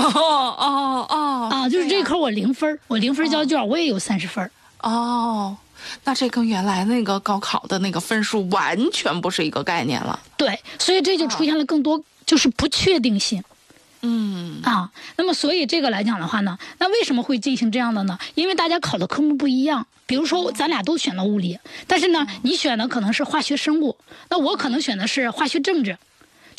[0.00, 4.50] 哦哦哦啊，就是这样科我零分儿，我零分交卷，我也有三十分。
[4.80, 5.56] 哦，
[6.04, 10.18] 那这跟原来那个高考的那个分数完全不是一个概念了。
[10.37, 13.42] 对，所以这就出现了更多就是不确定性。
[14.00, 18.16] 嗯啊，那么所以这个来讲的话呢，那为什么会进行这样的呢？
[18.37, 21.58] 因为大家考的科目不一样，比如说咱俩都选了物理，
[21.88, 23.96] 但是呢，你选的可能是化学生物，
[24.30, 25.98] 那我可能选的是化学政治，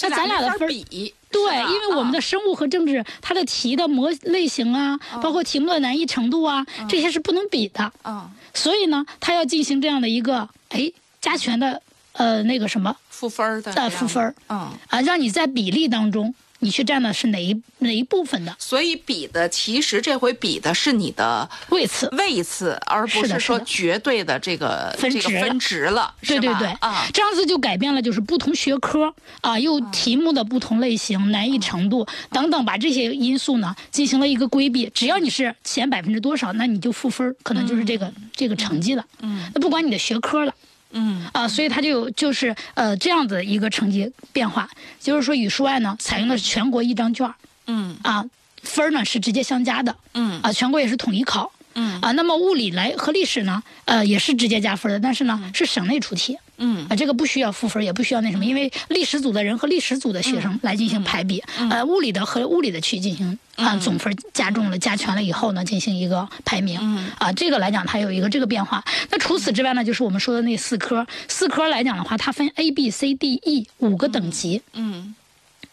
[0.02, 7.92] 那咱俩的分儿比，对，因为我们的生物和政治，它的题的模类型啊，包括题目的难易程度啊，这些是不能比的。
[8.02, 11.82] 啊所以呢，它要进行这样的一个哎加权的
[12.13, 14.72] 呃那个什么赋分儿的赋分儿嗯。
[14.88, 22.08] 啊，让你在比例当中你去占的是哪一哪一部分的所以比的其实这回比的是你的位次。
[22.17, 26.13] 位次，而不是说绝对的这个分值了这个分值了。
[26.22, 34.89] 对对对，啊，这样子就改变了，就是不同学科啊，又题目的不同类型、难易程度等等，把这些因素呢进行了一个规避。
[34.93, 39.06] 只要你是前百分之多少，那你就赋分儿，可能就是这个、这个成绩了。
[39.22, 40.54] 嗯，那不管你的学科了。
[40.91, 41.28] 嗯。
[41.34, 47.36] 啊，所以它就有就是呃这样子一个成绩变化，就是说语数外呢采用的是全国一张卷儿
[47.67, 47.95] 嗯。
[48.04, 48.25] 啊，
[48.63, 50.39] 分儿呢是直接相加的，嗯。
[50.41, 51.99] 啊，全国也是统一考，嗯。
[52.02, 56.88] 啊，那么物理来和历史呢，呃也是直接加分的，但是呢是省内出题，嗯。
[56.89, 66.80] 啊，这个不需要赋分，也不需要那什么，因为历史组的人和历史组的学生来进行排比，呃，物理的和物理的去进行啊、总分加重了、加权了以后呢，进行一个排名，
[67.17, 68.84] 啊，这个来讲它有一个这个变化。
[69.12, 74.62] 那除此之外呢，就是我们说的那四科，四科来讲的话，它分 A、B、C、D、E 五个等级。
[74.74, 75.15] 嗯。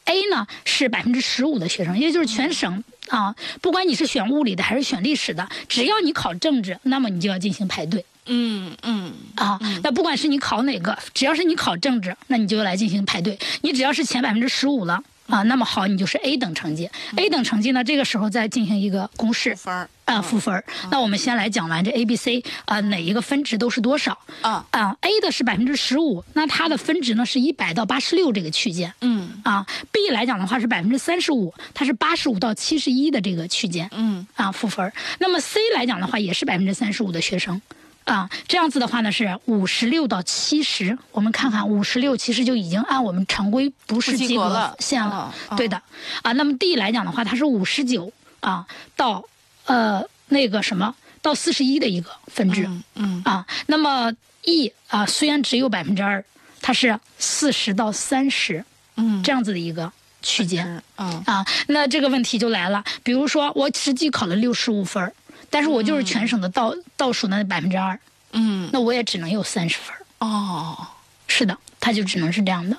[0.07, 8.05] A 呢是百分之十五的学生，也就是全省啊，不管你是选物理的还是选历史的，只要你考政治，那么你就要进行排队。
[8.27, 13.37] 嗯嗯啊，那不管是你考哪个，只要是你考政治，那你就来进行排队。
[13.63, 16.89] 你只要是前百分之十五了啊，那么好，你就是 A 等成绩。
[17.17, 20.65] A 等成绩呢，这个时候再进行一个公式分儿啊，赋分儿。
[20.91, 28.93] 那我们先来讲完这 A、B、C 啊，哪一个分值都是多少啊啊？A 的是百分之十五，那它的分值呢是一百到八十六这个区间。
[29.01, 33.89] 嗯啊，B 来讲的话是百分之三十五，它是八十五到七十一的这个区间。
[33.93, 34.93] 嗯啊赋分儿。
[35.19, 37.61] 那么 C 来讲的话，也是百分之三十五的学生。
[38.07, 45.83] 啊，这样子的话呢是五十六到七十，我们看看五十六其实就已经按我们常规不是不及及格线了，啊啊对的。
[46.23, 48.65] 啊，那么 D 来讲的话，它是五十九啊
[48.95, 49.25] 到
[49.65, 53.47] 呃那个什么到四十一的一个分值、嗯嗯啊。
[53.67, 56.25] 那么 E 啊虽然只有百分之二，
[56.63, 58.65] 它是四十到三十
[58.95, 59.91] 嗯，这样子的一个
[60.23, 60.65] 区间。
[60.65, 62.85] 是嗯啊，那这个问题就来了。
[63.03, 65.13] 比如说，我实际考了六十五分儿，
[65.51, 67.99] 但是我就是全省的倒、倒数的那百分之二，
[68.33, 68.69] 嗯。
[68.73, 70.01] 那我也只能有三十分儿。
[70.19, 70.87] 哦。
[71.29, 72.77] 是的，他就只能是这样的。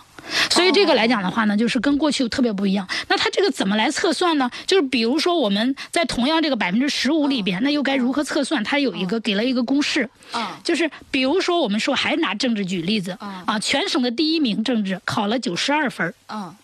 [0.50, 2.88] 所以这个来讲的话呢，就是跟过去特别不一样。
[3.08, 4.50] 那它这个怎么来测算呢？
[4.66, 8.62] 就是比如说我们在同样这个百分之十五里边，那又该如何测算？
[8.64, 10.48] 它有一个给了一个公式，嗯。
[10.64, 13.44] 就是比如说我们说还拿政治举例子嗯。
[13.46, 16.56] 啊，全省的第一名政治考了九十二分儿，嗯。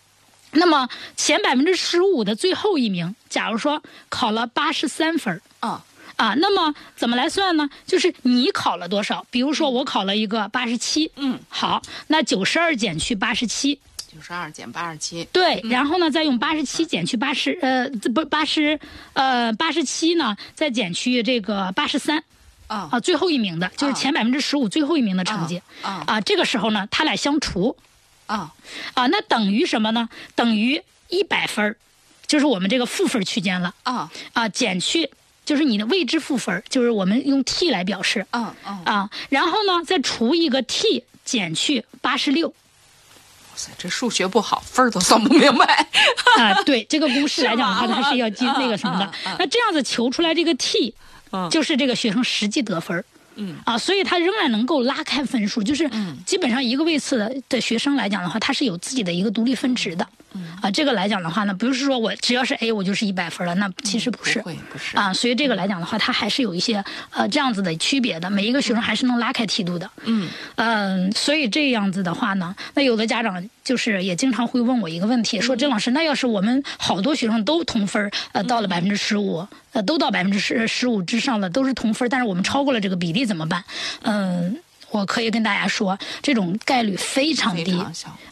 [0.52, 5.82] 那么前百分之十五的最后一名，假如说考了八十三分儿嗯
[6.16, 7.70] 啊，那么怎么来算呢？
[7.86, 9.26] 就是你考了多少？
[9.32, 13.80] 比如说我考了一个八十七，嗯，好，那九十二减去八十七，
[14.14, 18.80] 九十二减八十七，对，然后呢再用八十七减去八十，呃，不八十，
[19.14, 22.24] 呃八十七呢再减去这个八十三。
[22.68, 22.90] 啊。
[22.92, 23.96] 啊，最后一名的就是啊。
[23.96, 26.04] 前百分之十五最后一名的成绩啊。
[26.06, 27.76] 啊，这个时候呢，他俩相除，
[28.28, 28.54] 啊。
[28.94, 30.08] 啊，那等于什么呢？
[30.36, 31.76] 等于一百分儿，
[32.28, 34.12] 就是我们这个负分区间了啊。
[34.34, 35.10] 啊，减去
[35.46, 42.48] 就是你的未知负分儿，就是我们用 t 来表示嗯嗯，啊，然后呢再除一个 t 减去八十六。
[42.50, 42.56] 哇
[43.56, 45.88] 塞，这数学不好，分儿都算不明白。
[46.40, 49.12] 啊，对这个公式来讲的话，它是要记 嗯那个什么的。
[49.38, 50.94] 那这样子求出来这个 t，
[51.32, 51.50] 嗯。
[51.50, 53.06] 就是这个学生实际得分儿。
[53.36, 53.58] 嗯。
[53.66, 56.18] 啊，所以他仍然能够拉开分数，就是嗯。
[56.26, 60.08] 基本上一个位次的的学生来讲的话，他是有自己的一个独立分值的。
[60.34, 64.42] 嗯啊，这个来讲的话呢，不是说我只要是 A 我就是一百分了，那其实不是。
[64.42, 69.90] 不不是啊，所以这个来讲的话，它还是有一些呃这样子的区别的，每一个学生还是能拉开梯度的。
[70.06, 83.64] 嗯嗯，所以这样子的话呢，那有的家长就是也经常会问我一个问题，说郑老师，那要是我们好多学生都同分，呃，到了百分之十五，呃，都到百分之十十五之上了，都是同分，但是我们超过了这个比例怎么办？
[84.02, 84.58] 嗯。
[84.94, 87.84] 我可以跟大家说，这种概率非常低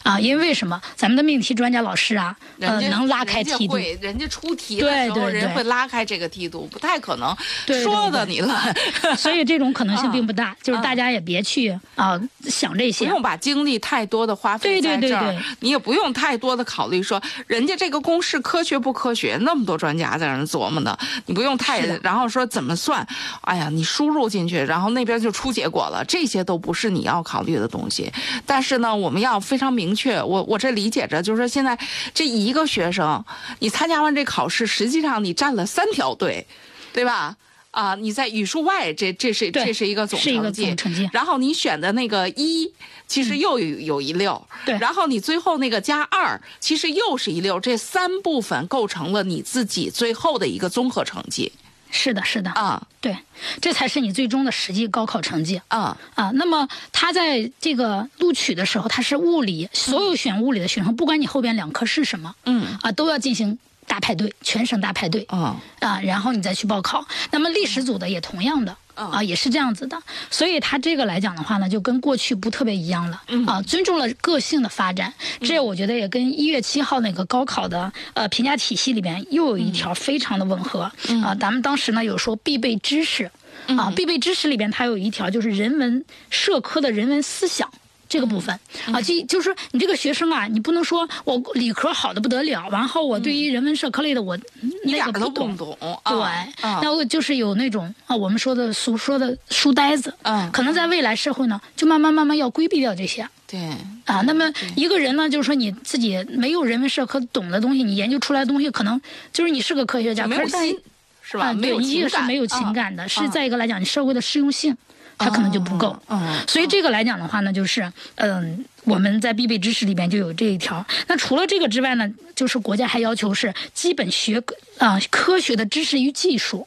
[0.04, 0.80] 啊，因为为什么？
[0.94, 3.74] 咱们的命题专家老师啊，能拉开梯度。
[3.74, 8.72] 会人家出题的对时候，对对人会拉开这个梯度，不太可能对对说的你了。
[9.18, 13.10] 所以这种可能性并不大，就是啊大家也别去啊、想这些不。
[13.10, 20.96] 用把精力太多的花费对对对在这儿对，你也不用太多的考虑说人家这个公式科学不科学，那么多专家在那儿琢磨呢，
[21.26, 23.06] 你不用太，然后说怎么算，
[23.42, 28.12] 哎呀，你输入进去，然后那边就出结果了，这些都不是你要考虑的东西。
[28.44, 31.78] 但是呢，我们要非常明确，我我这理解着，就是说现在
[32.12, 33.24] 这一个学生，
[33.58, 36.46] 你参加完这考试，实际上你站了三条队，
[36.92, 37.36] 对吧？
[37.70, 40.76] 啊，你在语数外，这这是这是一个总成绩
[41.10, 42.70] 然后你选的那个一，
[43.06, 51.50] 其实又有有一溜，对然后你最后那个加二，其实又是一溜，这三部分构成了你自己最后的一个综合成绩
[51.92, 53.16] 是的，是的，啊对，
[53.60, 56.30] 这才是你最终的实际高考成绩啊啊。
[56.34, 65.26] 那么他在这个录取的时候，他是物理，所有选物理的学生，不管你后边两科是什么，嗯啊，都要进行大排队，全省大排队。
[65.30, 67.06] 嗯啊，然后你再去报考。
[67.30, 68.76] 那么历史组的也同样的。
[68.96, 69.06] 嗯。
[69.10, 69.98] 啊，也是这样子的，
[70.30, 75.12] 所以他这个来讲的话呢，就跟过去不特别一样了、嗯啊，尊重了个性的发展。
[75.40, 79.72] 这我觉得也跟一月七号那个高考的呃评价体系里边又有一嗯。
[79.72, 80.82] 条非常的吻合、
[81.24, 81.34] 啊。
[81.40, 83.30] 咱们当时呢有说必备知识
[83.66, 87.70] 嗯啊，必备知识里边它有一条就是人文社科的人文思想。
[88.08, 94.38] 这个部分嗯啊，就就是说你这个学生啊，你不能说我理科好的不得了，然后我对于人文社科类的我
[94.84, 96.20] 那一点儿都懂不，懂，对，
[96.62, 103.60] 啊那我就是有那种啊，我们说的俗说的书呆子，嗯可能在未来社会呢，就慢慢慢慢要规避掉这些对
[104.04, 104.22] 啊。
[104.22, 109.00] 那么一个人呢，就是说你自己没有人文社科懂的东西，你研究出来的东西，可能
[109.32, 110.78] 就是你是个科学家，没有可是在心
[111.22, 111.46] 是吧？
[111.46, 114.76] 啊，没有对，一情感，个是没有情感的，啊是再一个来讲，你社会的适用性。
[115.22, 120.84] 它可能就不够，嗯所以这个来讲的话呢，就是嗯，我们在必备知识里边就有这一条。
[121.06, 124.42] 那除了这个之外呢，就是国家还要求是基本学
[124.78, 126.66] 啊、科学的知识与技术，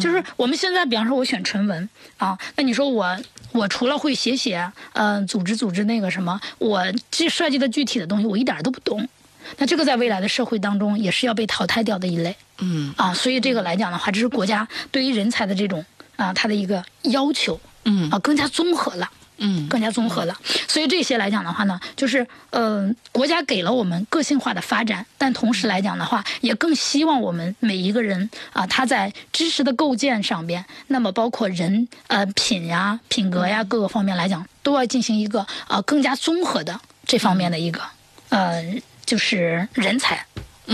[0.00, 3.16] 就是我们现在比方说我选纯文啊，那你说我
[3.52, 9.08] 我除了会写写，呃，组织组织那个什么，我这涉及的具体的东西我一点儿都不懂。
[9.58, 12.34] 那这个在未来的社会当中也是要被淘汰掉的一类。
[12.58, 15.84] 嗯啊，所以这个来讲的话，这是国家对于人才的这种
[16.16, 19.10] 啊，它的一个要求嗯啊，更加综合了。
[19.38, 20.34] 嗯更加综合了，
[20.66, 37.82] 所以这些来讲的话呢，就是呃，国家给了我们个性化的发展，但同时来讲的话，也更希望我们每一个人啊，他在知识的构建上边，那么包括人呃品呀、品格呀各个方面来讲，都要进行一个啊更加综合的这方面的一个
[38.30, 38.64] 呃，
[39.04, 40.24] 就是人才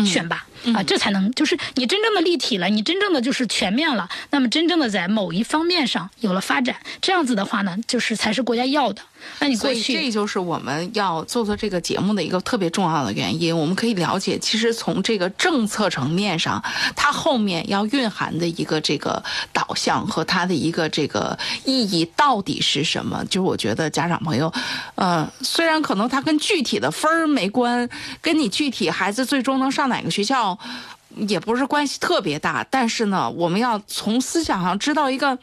[0.07, 0.47] 选拔。
[0.75, 9.03] 啊，这才能就是你真正的立体了，你真正的就是全面了，那么真正的在某一方面上有了发展，这样子的话呢，就是才是国家要的。
[9.39, 13.57] 那你所以过去这就是我们要做做这个节目的一个特别重要的原因。
[13.57, 16.63] 我们可以了解，其实从这个政策层面上，
[16.97, 19.23] 它后面要蕴含的一个这个
[19.53, 23.25] 导向和它的一个这个意义到底是什么？
[23.27, 24.53] 就是我觉得家长朋友，
[24.97, 27.89] 呃，虽然可能它跟具体的分儿没关，
[28.21, 30.52] 跟你具体孩子最终能上哪个学校。
[31.17, 35.39] 也不是关系特别大，但是呢，我们要从思想上知道一个，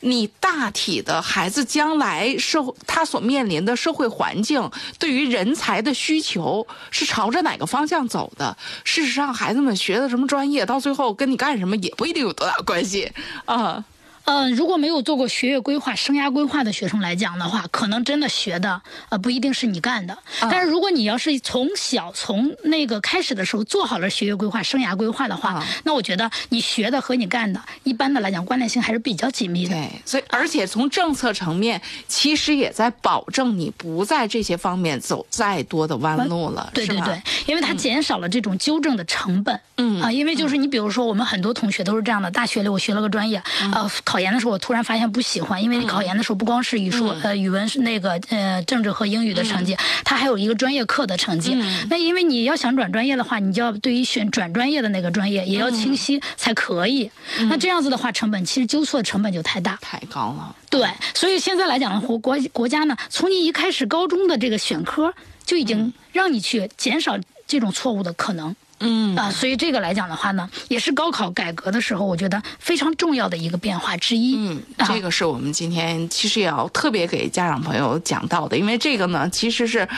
[0.00, 8.56] 你大体的孩子将来社会他所面临的社会环境，对于人才的需求是朝着哪个方向走的。
[8.84, 13.12] 事实上，孩子们学的什么专业，到最后跟你干什么也不一定有多大关系
[13.44, 13.84] 啊。
[14.26, 20.18] 呃，如果没有做过学业规划、生涯规划的学生来讲的话，可能真的学的呃不一定是你干的。
[20.42, 29.70] 但是如果你要是从小从那个开始的时候做好了学业规划、生涯规划的话，啊那我觉得你学的和你干的，一般的来讲关联性还是比较紧密的。
[29.70, 39.60] 对，所以而且从政策层面，其实也在保证你不在这些方面走再多的弯路了，对对对，因为它减少了这种纠正的成本。
[39.78, 51.54] 嗯啊，因为就是你比如说，我们很多同学都是这样的，大学里我学了个专业，嗯呃，考研的时候我突然发现不喜欢，因为你考研的时候不光是语嗯数、呃语文是那个呃政治和英语的成绩，它还有一个专业课的成绩。
[51.54, 57.10] 嗯那因为你要想转专业的话，你就要对于选转专业的那个专业也要清晰才可以。
[57.38, 59.78] 嗯那这样子的话，成本其实纠错成本就太大。
[59.80, 60.54] 太高了。
[60.68, 65.12] 对，所以现在来讲的话，国国家呢，从你一开始高中的这个选科
[65.44, 68.54] 就已经让你去减少这种错误的可能。
[68.78, 74.36] 嗯啊，所以这个来讲的话呢，也是高考改革的时候，我觉得非常重要的一个变化之一。
[74.36, 79.88] 嗯，啊这个是我们今天其实也要特别给家长朋友讲到的，因为这个呢，其实是，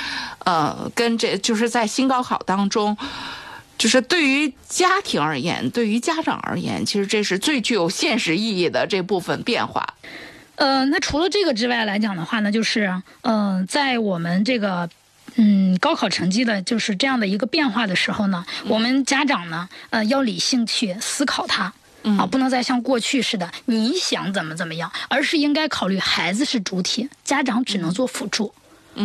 [0.45, 2.97] 呃，跟这就是在新高考当中。
[3.77, 9.87] 就是对于家庭而言，对于家长而言，其实这是最具有现实意义的这部分变化。
[10.57, 12.87] 呃，那除了这个之外来讲的话呢，就是
[13.23, 14.89] 嗯、呃在我们这个。
[15.41, 21.73] 嗯，高考成绩的就是这样的一个变化的时候呢，我们家长呢，呃，要理性去思考它，
[22.19, 28.53] 啊，不能再像过去似的你想怎么怎么样，而是应该考虑孩子是主体，家长只能做辅助。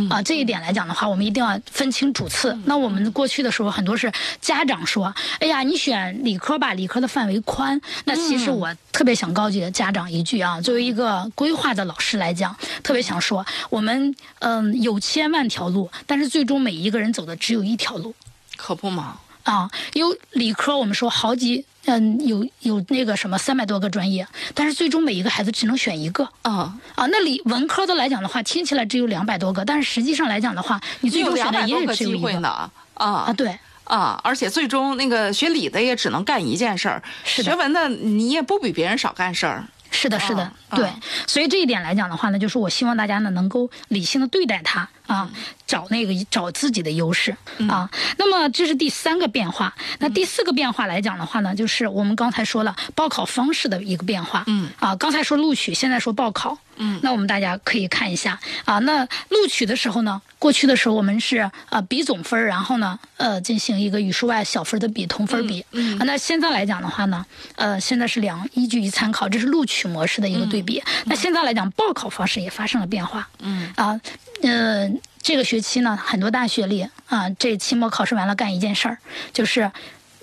[0.10, 2.58] 啊，这一点来讲的话，我们一定要分清主次。
[2.66, 18.14] 那我们过去的时候，很多是家长说：“哎呀，你选理科吧，理科的范围宽。”那其实我特别想告诫家长一句啊，作为一个规划的老师来讲，特别想说，我们嗯有千万条路，但是最终每一个人走的只有一条路。
[18.56, 19.20] 可不嘛。
[19.44, 26.28] 啊，有理科，我们说好几，嗯，有有那个什么三百多个专业，但是最终每一个孩子只能选一个。
[26.44, 31.96] 啊，啊，那理文科的来讲的话，听起来只有两百多个，但是实际上来讲的话，你最有终选的也有一个。
[31.96, 32.50] 机会呢。
[32.96, 34.22] 啊啊，对，啊！
[34.24, 39.66] 而且最终那个学理的也只能干一件事儿，学文的你也不比别人少干事儿。
[39.94, 41.00] 是的，是的，啊对啊。
[41.26, 45.30] 所以这一点来讲的话呢，就是我希望大家呢能够理性的对待它啊，
[45.66, 47.38] 找那个找自己的优势
[47.70, 47.90] 啊。
[48.18, 49.74] 那么这是第三个变化。
[50.00, 54.44] 那第四个变化来讲的话呢，就是我们刚才说了报考方式的一个变化。
[54.48, 56.58] 嗯啊，刚才说录取，现在说报考。
[56.78, 58.80] 嗯那我们大家可以看一下啊。
[58.80, 61.38] 那录取的时候呢，过去的时候我们是
[61.70, 65.66] 啊比总分儿，然后呢呃进行一个语数外小分儿的比，同分儿比。
[65.72, 70.82] 嗯嗯啊那现在来讲的话呢，呃现在是两依据一参考，这是录取模式的一个对比。
[71.06, 73.28] 那现在来讲，报考方式也发生了变化。
[73.40, 74.00] 嗯啊，
[74.42, 74.90] 呃，
[75.22, 78.98] 这个学期呢，很多大学里啊，这期末考试完了干一件事儿，
[79.32, 79.72] 就是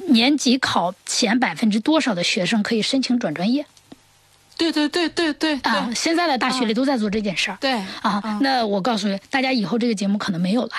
[0.09, 3.65] 年级考前百分之多少的学生可以申请转专业
[4.61, 5.91] 对对对对对啊？
[5.95, 7.57] 现在的大学里都在做这件事儿。
[7.61, 10.71] 对啊嗯，那我告诉你，大家以后这个节目可能没有了。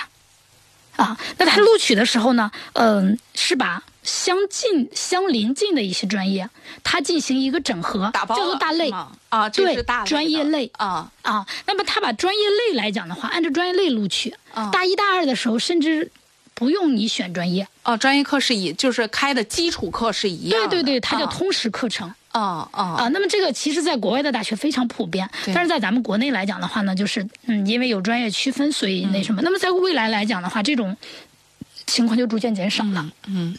[0.96, 6.48] 啊，那他录取的时候呢，嗯、是把相近、相邻近的一些专业，
[6.84, 8.90] 它进行一个整合，打包叫做大类
[9.30, 11.10] 啊，这对是大专业类啊。
[11.22, 11.46] 啊。
[11.66, 16.12] 那么他把专业类来讲的话，按照专业类录取，啊大一、大二的时候甚至
[16.54, 20.68] 不用你选专业，哦，专业课是一就是开的基础课是一样的。
[20.68, 22.08] 对对对，它叫啊通识课程。
[22.08, 29.42] 啊啊啊，那么这个其实在国外的大学非常普遍，但是在咱们国内来讲的话呢，就是嗯，因为有专业区分，所以那什么。
[29.42, 30.96] 那么在未来来讲的话，这种
[31.86, 33.10] 情况就逐渐减少了。
[33.26, 33.56] 嗯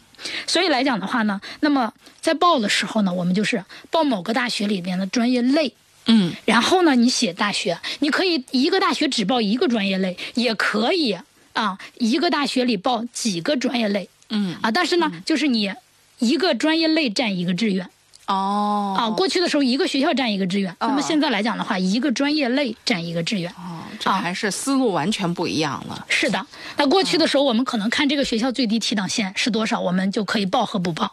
[0.47, 5.73] 所以来讲的话呢，那么在报的时候呢，我们就是报某个大学里边的专业类。
[6.05, 11.15] 嗯然后呢，你写大学，你可以一个大学只报一个专业类，也可以
[11.53, 14.71] 啊，一个大学里报几个专业类嗯啊。
[14.71, 15.71] 但是呢，就是你
[16.19, 17.87] 一个专业类占一个志愿。
[18.27, 23.51] 哦啊，过去的时候一个学校占一个志愿，那么哦现在来讲的话，一个专业类占一个志愿。
[23.51, 26.05] 哦，这啊还是思路完全不一样了。
[26.07, 26.45] 是的，
[26.77, 31.11] 那过去的时候我们可能看这个学校最低提档线是多少，我们就可以报和不报。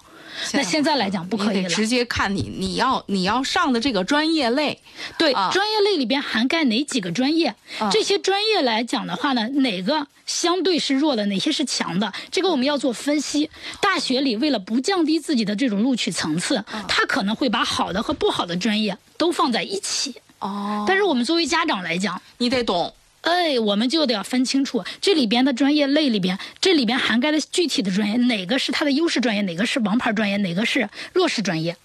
[0.52, 4.80] 那现在来讲不可以了，直接看你你要你要上的这个专业类。
[5.18, 7.54] 对，啊专业类里边涵盖哪几个专业？
[7.78, 12.12] 啊这些专业来讲的话呢，哪个相对是弱的，哪些是强的？
[12.30, 13.50] 这个我们要做分析。
[13.80, 20.14] 大学里为了不降低自己的这种录取层次，啊他可能会把好的和不好的专业都放在一起。
[20.38, 22.94] 哦但是我们作为家长来讲，你得懂。
[23.22, 31.76] 哎，我们就得要分清楚这里边的专业类里边，这里边涵盖的具体的专业，哪个是它的优势专业，哪个是王牌专业，哪个是弱势专业。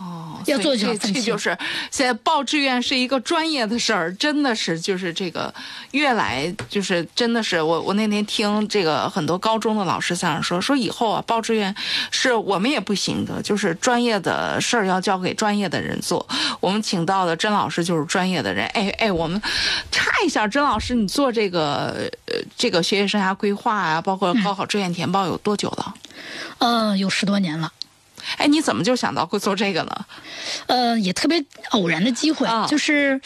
[0.00, 1.56] 哦，要做所以这就是
[1.90, 5.52] 现在报志愿是一个专业的事儿，真的是就是这个
[5.90, 11.74] 越来就是真的是我我那天听这个很多高中的老师在那说说以后啊报志愿
[12.10, 16.26] 是我们也不行的，就是专业的事儿要交给专业的人做。
[16.60, 19.38] 我们请到的甄老师就是专业的人，哎哎，我们
[19.90, 25.94] 插一下，甄老师你做这个呃这个学业生涯规划啊，包括高考志愿填报有多久了？
[26.56, 27.70] 呃，有十多年了。
[28.36, 30.06] 哎，你怎么就想到会做这个呢？
[30.66, 33.20] 呃，也特别偶然的机会，啊就是，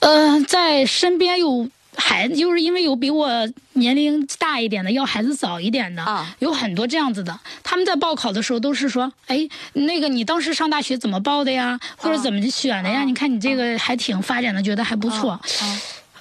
[0.00, 3.28] 呃，在身边有孩子，就是因为有比我
[3.74, 7.38] 年龄大一点的，要孩子早一点的，啊有很多这样子的。
[7.62, 13.04] 他们在报考的时候都是说，哎，那个你当时上大学怎么报的呀，或者怎么选的呀？
[13.04, 15.30] 你看你这个还挺发展的，觉得还不错。
[15.32, 15.40] 啊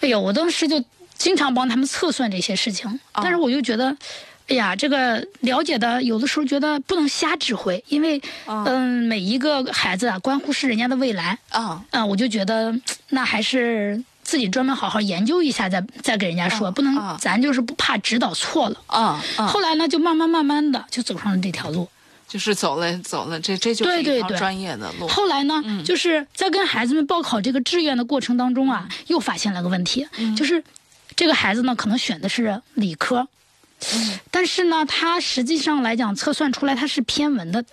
[0.02, 0.84] 哎呦，我当时就
[1.16, 3.96] 经常帮他们测算这些事情，啊但是我就觉得。
[4.52, 12.76] 哎呀，这个了解的有的时候觉得不能瞎指挥，因为，啊嗯，每一个孩子啊，关乎是人家的未来，啊嗯，我就觉得
[13.10, 18.78] 那还是自己专门好好研究一下再再给人家说，啊不能啊咱就是不怕指导错了。
[18.88, 19.48] 啊啊！
[19.48, 21.88] 后来呢，就慢慢慢慢的就走上了这条路。
[22.28, 25.08] 就是走了走了，这这就是一条专业的路。
[25.08, 30.64] 后来呢，嗯就是在跟孩子们报考这个志愿的过程当中啊，又发现了个问题，嗯就是
[31.16, 33.28] 这个孩子呢，可能选的是理科，
[34.30, 37.64] 但是呢，它实际上来讲测算出来它是偏文的。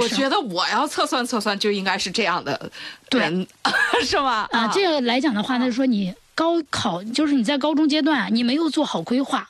[0.00, 2.70] 我觉得我要测算测算就应该是这样的
[3.10, 3.46] 人，
[4.04, 4.48] 是吗？
[4.52, 9.48] 啊，这个来讲的话，那就说你高考就是你在高中阶段你没有做好规划，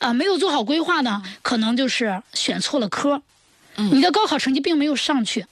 [0.00, 3.22] 啊，没有做好规划呢，可能就是选错了科，
[3.76, 5.46] 你的高考成绩并没有上去。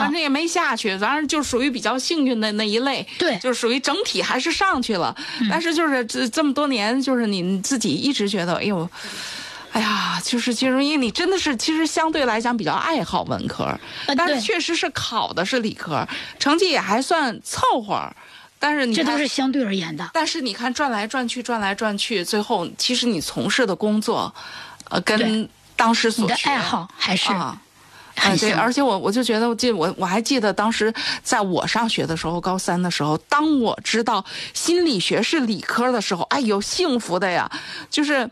[0.00, 3.06] 反正也没下去，反正就属于比较幸运的那一类。
[3.18, 5.14] 对，就属于整体还是上去了，
[5.50, 8.88] 但是就是这这么多年，就是你自己一直觉得，哎呦，
[9.72, 13.78] 哎呀，就是金融因为你真的是其实相对来讲比较爱好文科，
[14.16, 16.06] 但是确实是考的是理科，
[16.38, 18.10] 成绩也还算凑合。
[18.58, 20.08] 但是你这都是相对而言的。
[20.14, 24.32] 但是你看转来转去，转来转去，最后其实你从事的工作，
[24.88, 27.32] 呃，跟当时所的爱好还是。
[27.32, 27.60] 啊，
[28.38, 30.92] 对，而且我我就觉得，我记我我还记得当时
[31.22, 37.50] 在我上学的时候，高三的时候，当我知道心理学是理科的时候，哎呦，幸福的呀！
[37.90, 38.28] 就是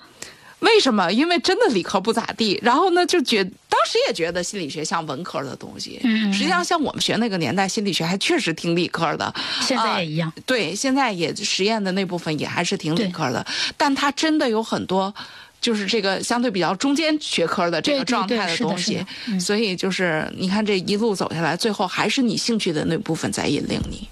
[0.60, 1.10] 为什么？
[1.12, 2.58] 因为真的理科不咋地。
[2.62, 5.98] 然后呢，就觉当时也觉得心理学像文科的东西。
[6.04, 6.32] 嗯。
[6.32, 9.32] 实际上，像我们学那个年代，心理学还确实挺理科的。
[9.62, 10.32] 现在也一样。
[10.44, 13.44] 对，现在也实验的那部分也还是挺理科的，
[13.76, 15.14] 但它真的有很多。
[15.60, 19.04] 就是这个相对比较中间学科的这个状态的东西，
[19.38, 24.08] 所以就是你看这一路走下来，最后还是你兴趣的那部分在引领你。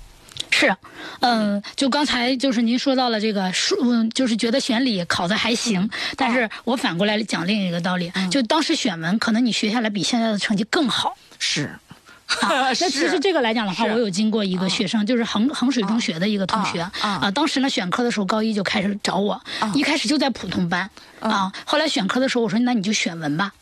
[0.50, 0.74] 是，
[1.20, 3.76] 嗯，就刚才就是您说到了这个数，
[4.14, 11.16] 就是觉得选理考的还行，但是我反过来讲另一个道理，就当时选文，可能你学下来比现在的成绩更好。
[11.38, 11.70] 是。
[12.42, 17.30] 啊， 那其实这个来讲的话，我有经过一个学生，就是衡衡水中学的一个同学啊。
[17.30, 19.40] 当时呢，选科的时候，高一就开始找我，
[19.74, 20.88] 一开始就在普通班
[21.20, 21.52] 啊。
[21.64, 23.52] 后来选科的时候，我说那你就选文吧。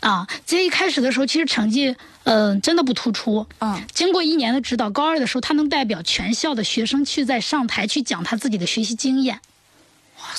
[0.00, 3.46] 啊，这一开始的时候，其实成绩嗯真的不突出。
[3.58, 3.82] 啊。
[3.92, 9.40] 经过一年的指导，高二的时候，他能代表全校的学生去在上台去讲他自己的学习经验。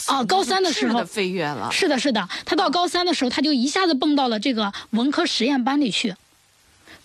[0.07, 1.69] 啊，高三的时候飞跃了。
[1.71, 6.15] 是的，是的，他到高三的时候，他就一下子蹦到了这个文科实验班里去。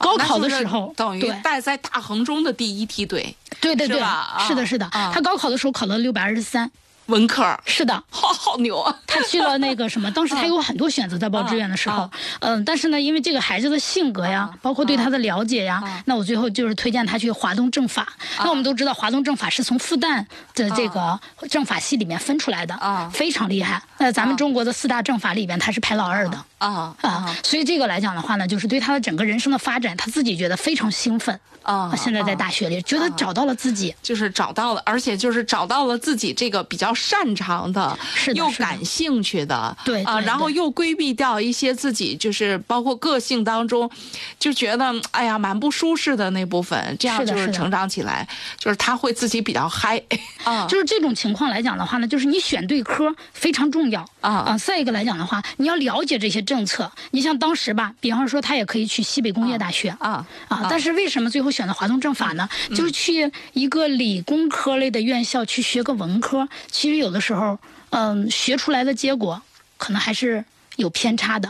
[0.05, 3.99] 高考的时候，等于带在大衡中的第一梯队，对对对，
[4.47, 6.71] 是的，是的，他高考的时候考了六百二十三。
[7.09, 8.97] 文科是的，好 好牛啊！
[9.07, 18.11] 他去了那个什么，当时 他有很多选择在报志愿的时候，嗯，但是呢，因为这个孩子的性格呀，包括对他的了解呀，那我最后就是推荐他去华东政法。
[18.39, 20.25] 那我们都知道，华东政法是从复旦
[20.55, 23.83] 的这个政法系里面分出来的，啊，非常厉害。
[24.05, 31.41] 那咱们中国的四大政法里边，他是排老二的，啊啊，所以这个来讲的话呢，就是对他的整个人生的发展，他自己觉得非常兴奋。
[31.63, 43.91] 啊，现在在大学里，觉得找到了自己，就是找到了，而且就是找到了自己这个比较擅长的，是又感兴趣的，对啊，然后又规避掉一些自己就是包括个性当中，
[44.39, 48.29] 就觉得哎呀蛮不舒适的那部分，这样就是成长起来，
[48.59, 49.99] 就是他会自己比较嗨。
[50.45, 61.55] 啊， 就是这种情况来讲的话呢，就是你选对科非常重要啊啊，再一个来讲的话，你要了解这些政策，你像当时吧，比方说他也可以去西北工业大学啊啊，但是为什么最后？
[61.55, 67.57] 选择华东政法呢，就是去一个理工科类的院校去学个文科，其实有的时候，
[67.91, 69.41] 嗯，学出来的结果
[69.77, 71.49] 可能还是有偏差的。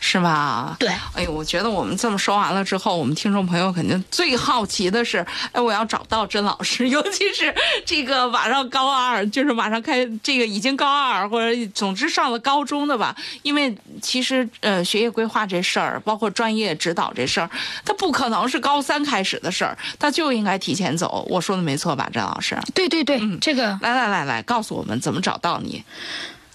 [0.00, 0.76] 是吧？
[0.78, 13.14] 对，哎呦，我觉得我们这么说完了之后，我们听众朋友肯定最好奇的是，哎，我要找到甄老师，尤其是这个马上高二，就是马上开这个已经高二或者总之上了高中的吧。
[13.42, 17.50] 因为其实呃，学业规划这事儿，包括专业指导这事儿，
[17.84, 21.26] 它不可能是高三开始的事儿，它就应该提前走。
[21.28, 22.58] 我说的没错吧，甄老师？
[22.74, 25.84] 对对对，嗯这个来来来来，告诉我们怎么找到你。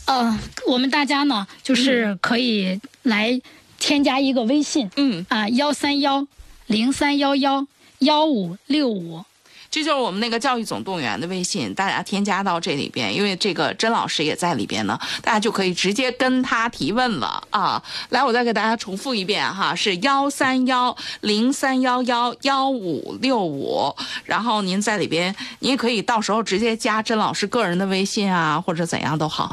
[0.05, 3.41] 呃，我们大家呢，就是可以来
[3.79, 6.27] 添加一个微信，嗯啊，幺三幺
[6.67, 7.65] 零三幺幺
[7.99, 9.23] 幺五六五，
[9.71, 17.81] 这就是我们那个教育总动员的微信，大家添加到这里边，因为这个甄老师也在里边呢，大家就可以直接跟他提问了啊。
[18.09, 23.91] 来，我再给大家重复一遍哈，是幺三幺零三幺幺幺五六五，
[24.23, 29.51] 然后您在里边，您也可以到时候直接加甄老师个人的微信啊，或者怎样都好。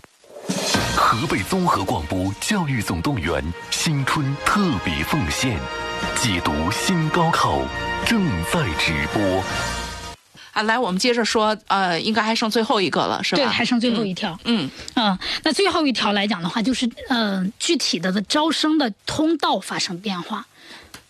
[0.96, 5.58] 河北综合广播教育总动员新春特别奉献，
[6.20, 7.60] 解读新高考
[8.06, 9.42] 正在直播。
[10.52, 13.42] 啊，来，我们接着说，呃，应该还剩最后一个了，是吧？
[13.42, 14.38] 对，还剩最后一条。
[14.44, 20.46] 嗯嗯，那最后一条来讲的话，就是呃，具体的的招生的通道发生变化。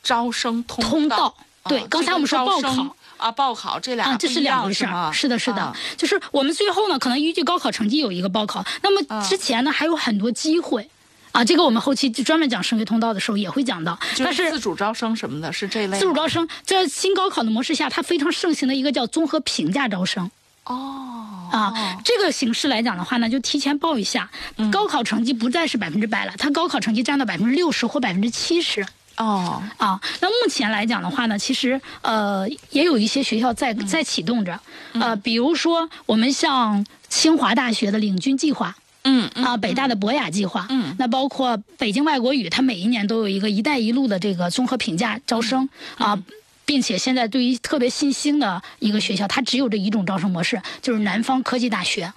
[0.03, 2.97] 招生通通道，对，刚才我们说报考。
[3.23, 5.13] 啊，报考这俩啊，这是两回事儿。
[5.13, 8.65] 是的，是的，就是我们最后呢，可能依据高考成绩有一个报考。
[8.83, 10.91] 那么之前呢，还有很多机会，
[11.31, 13.97] 啊，这个我们后期就专门讲升学通道的时候也会讲到。
[14.19, 15.97] 但是自主招生什么的，是这类。
[15.99, 20.29] 自主招生在新高考的模式下，它非常盛行的一个叫综合评价招生。
[20.65, 21.73] 哦啊，
[22.05, 24.31] 这个形式来讲的话呢，就提前报一下，
[24.73, 28.85] 高考成绩不再是百分之百了，它高考成绩占到百分之六十或百分之七十。
[29.23, 34.59] 哦，啊，那目前来讲的话呢，其实呃也有一些学校在在启动着，
[34.95, 38.75] 呃，比如说我们像清华大学的领军计划。
[39.05, 45.69] 嗯嗯啊，北大的博雅计划，嗯，那包括北京外国语，它每一年都有一个“一带一路”的这个综合评价招生
[45.99, 46.17] 啊，
[46.65, 52.13] 并且现在对于特别新兴的一个学校，它只有这一种招生模式，就是南方科技大学。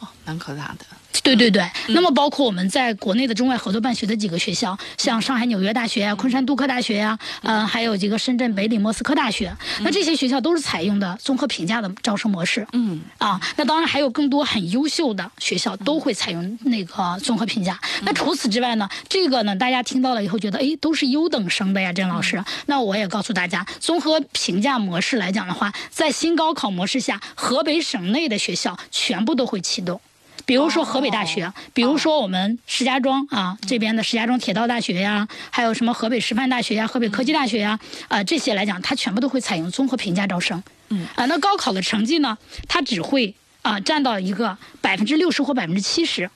[0.00, 0.86] 哦，南科大的。
[1.22, 12.66] 对对对，那么包括我们在国内的中外合作办学的几个学校，像上海纽约大学呀、昆山杜克大学呀，呃，还有这个深圳北理莫斯科大学，那这些学校都是采用的综合评价的招生模式。
[12.72, 17.78] 嗯啊，那当然还有更多很优秀的学校都会采用那个综合评价。
[18.02, 22.42] 那除此之外呢，这个呢，大家听到了以后觉得，哎，都是优等生的呀，郑老师。
[22.66, 30.00] 那我也告诉大家，综合评价模式来讲的话，在新高考模式下，河北省内的学校全部都会启动。
[30.44, 37.78] 比如说河北大学，比如说我们石家庄啊这边的石家庄铁道大学呀，还有什么河北师范大学呀、河北科技大学呀，
[38.08, 40.62] 啊这些来讲，它全部都会采用综合评价招生。
[40.88, 42.36] 嗯啊，那高考的成绩呢，
[42.68, 46.28] 它只会啊占到一个百分之六十或百分之七十。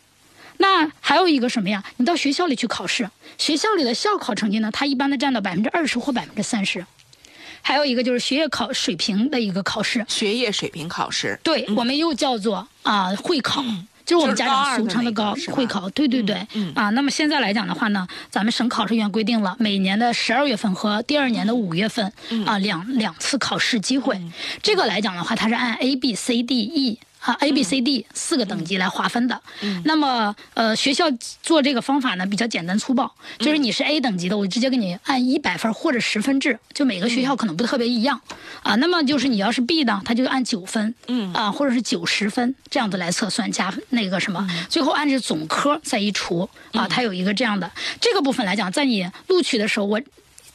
[0.58, 1.84] 那还有一个什么呀？
[1.96, 6.86] 你到学校里去考试，学校里的校考成绩呢，它一般的占到百分之二十或百分之三十。
[7.66, 11.36] 还有一个就是学业考水平的一个考试，学业水平考试。
[11.42, 13.60] 对、我们又叫做啊会考。
[14.04, 16.72] 就是我们家长俗称的高会考，对对对，嗯嗯。
[16.76, 22.44] 啊，那么现在来讲的话呢，咱们省考试院规定了每年的十二月份和第二年的五月份，嗯。
[22.44, 24.16] 啊两两次考试机会，
[24.62, 29.40] 这个来讲的话，它是按 A B C D E 啊 A B C D 四个等级来划分的。
[29.60, 29.82] 嗯。
[29.84, 31.04] 那么呃，学校
[31.42, 38.20] 做这个方法呢比较简单粗暴，就是你是 A 等级的，我直接给你按一百分或者十分制，就每个学校可能不特别一样。
[38.62, 38.74] 啊。
[38.76, 41.32] 那么就是你要是 B 呢，他就按九分，嗯。
[41.34, 47.70] 啊，或者是九十分这样子来测算加那个什么，最后按着总科再一除啊，它有一个这样的。
[48.00, 50.00] 这个部分来讲，在你录取的时候，我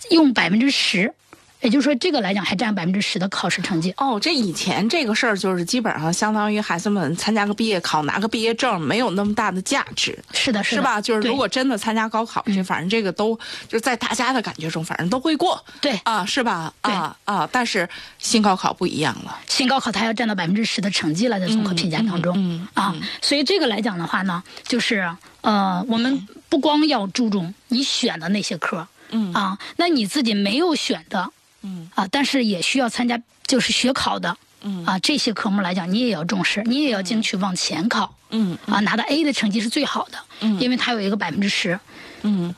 [0.10, 1.14] 用百分之十，
[1.62, 3.94] 也就是说这个来讲还占百分之十的考试成绩。
[3.98, 10.18] 哦，这以前这个事儿就是基本上相当于孩子们参加个毕业考，拿个毕业证，没有那么大的价值。
[10.34, 11.00] 是的，的是吧？
[11.00, 13.36] 就是如果真的参加高考去，反正这个都
[13.68, 16.74] 就是在大家的感觉中，反正都会过对啊，是吧？
[16.82, 17.88] 对啊啊，但是
[18.18, 19.38] 新高考不一样了。
[19.48, 25.08] 新高考它要占到百分之十的成绩了，在综合评价当中、嗯啊，所以这个来讲的话呢，就是
[25.42, 31.30] 呃，我们不光要注重你选的那些科，嗯啊，那你自己没有选的，
[31.62, 31.90] 嗯。
[31.96, 34.86] 啊，但是也需要参加就是学考的，嗯。
[34.86, 40.60] 啊，这些科目来讲，你也要重视，你也要争取往前考，嗯啊，拿到 A 的成绩是最好的，嗯。
[40.60, 41.80] 因为它有一个百分之十。
[42.24, 42.54] 嗯。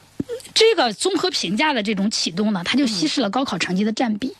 [0.53, 4.35] 这个综合评价的这种启动呢，它就稀释了高考成绩的占比。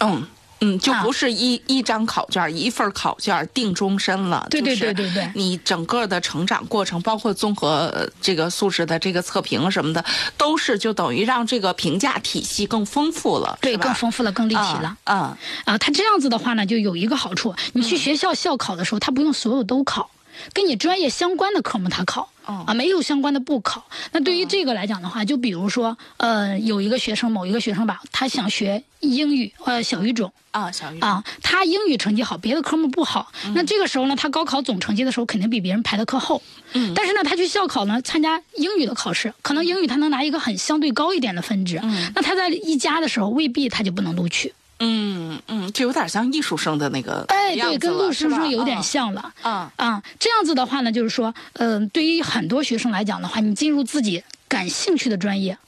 [0.00, 0.26] 嗯
[0.60, 4.46] 嗯，就啊不是一、一张考卷一份考卷定终身了。
[4.50, 10.04] 对对对对对你整个的成长过程，包括综合呃这个素质的这个测评什么的，
[10.36, 14.96] 都是就等于让这个评价体系更丰富了，对，更丰富了，更立体了。
[15.04, 20.10] 啊啊啊，它这样子的话呢，就有一个好处，你去学校校考的时候，它不用所有都考，
[20.52, 22.30] 跟你专业相关的科目他考。
[22.48, 23.84] 哦啊，没有相关的不考。
[24.12, 33.30] 那对于这个来讲的话，就比如说，呃，有一个学生，某一个学生吧，他想学英语，呃，小语种啊，小语啊，他英语成绩好，别的科目不好。
[33.54, 36.42] 那这个时候呢，他高考总成绩的时候肯定比别人排的课后。
[36.72, 41.78] 嗯但是呢，他去校考呢，参加英语的考试，可能英语他能拿一个很相对高一点的分值。
[41.82, 44.54] 嗯那他在一加的时候，未必他就不能录取。
[44.80, 49.32] 嗯嗯，就有点像艺术生的那个哎，对，跟陆子了是吧师生有点啊像了。
[49.42, 55.58] 啊啊，这样子的话呢，就是说，嗯、对于很多学生来讲的话，你进入自己感兴趣的专业，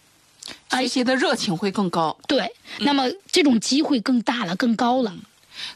[0.71, 2.17] 学习的热情会更高。
[2.29, 5.13] 对，嗯那么这种机会更大了，更高了。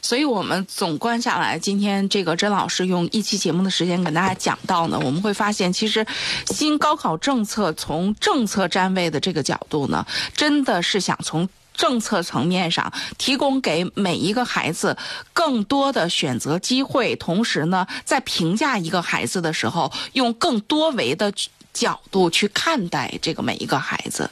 [0.01, 6.05] 所以我们总观下来，今天这个甄老师用一期节目的时间跟大家讲到呢，我们会发现，其实
[6.47, 11.49] 新高考政策从政策站位的这个角度呢，真的是想从。
[11.75, 14.97] 政策层面上提供给每一个孩子
[15.33, 21.33] 更多的选择机会，同时呢，在评价一个孩子的时候，用更多维的
[21.73, 24.29] 角度去看待这个每一个孩子。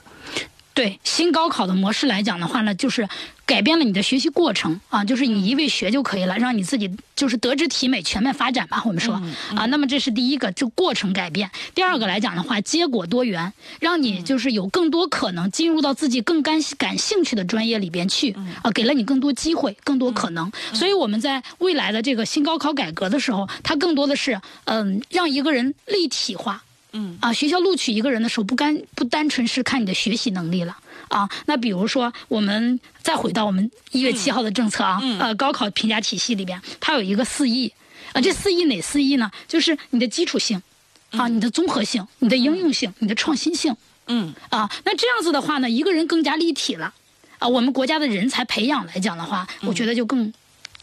[0.74, 3.08] 对新高考的模式来讲的话呢，就是
[3.46, 8.82] 改变了你的学习过程啊，就是你一味学就可以了，让你自己就是德智体美全面发展吧。
[8.84, 9.22] 我们说、
[9.56, 20.52] 啊，那么这是第一个，就过程改变；第二个来讲的话，结果多元，让你就是有更多可能进入到自己更感感兴趣的专业里边去啊，给了你更多机会，更多可能。
[20.74, 26.64] 所以我们在未来的这个新高考改革的时候，它更多的是嗯，让一个人立体化。
[26.94, 30.78] 嗯啊，学校录取一个人的时候，不干不单纯是看你的学习能力了
[31.10, 31.28] 啊。
[31.48, 37.74] 那比如说，我们再回到我们一月七号的政策啊，嗯呃，高考评价体系里边，它有一个四 E
[38.14, 39.32] 啊，这四 E 哪四 E 呢？
[39.48, 40.62] 就是你的基础性
[41.12, 43.76] 啊，你的综合性、你的应用性、你的创新性
[44.08, 44.70] 嗯啊。
[44.86, 46.94] 那这样子的话呢，一个人更加立体了
[47.40, 47.48] 啊。
[47.48, 50.32] 我们国家的人才培养来讲的话，我觉得就更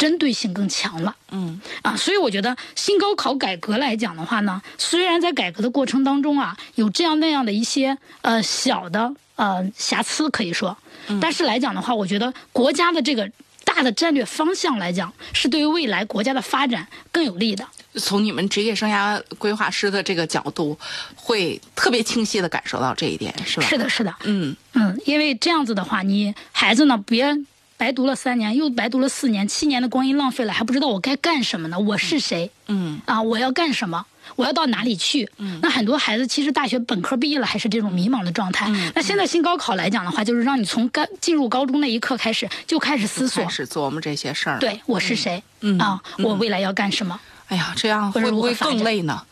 [0.00, 1.14] 针对性更强了。
[1.30, 10.74] 嗯啊，所以我觉得新高考改革来讲的话呢，虽然在改革的过程当中啊，有这样那样的一些呃小的呃瑕疵可以说，
[11.20, 13.30] 但是来讲的话，我觉得国家的这个
[13.62, 17.68] 大的战略方向来讲，是对于未来国家的发展更有利的。
[17.96, 20.78] 从你们职业生涯规划师的这个角度，
[21.14, 23.66] 会特别清晰的感受到这一点，是吧？
[23.68, 27.36] 是的，是的，嗯嗯，因为这样子的话，你孩子呢别。
[27.80, 31.78] 白读了三年，又白读了四年，七年的光阴浪费了，还不知道我该干什么呢？
[31.78, 32.50] 我是谁？
[32.66, 34.04] 嗯啊，我要干什么？
[34.36, 35.26] 我要到哪里去？
[35.38, 38.66] 嗯那很多孩子其实大学本科毕业了，还是这种迷茫的状态。
[38.68, 45.42] 嗯那现在新高考来讲的话，就是让你从刚进入高中那一刻开始就开始思索开，始琢磨这些事儿。，对我是谁？
[45.62, 47.18] 嗯啊，我未来要干什么？
[47.48, 49.22] 哎呀，这样会不会更累呢？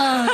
[0.00, 0.26] 嗯，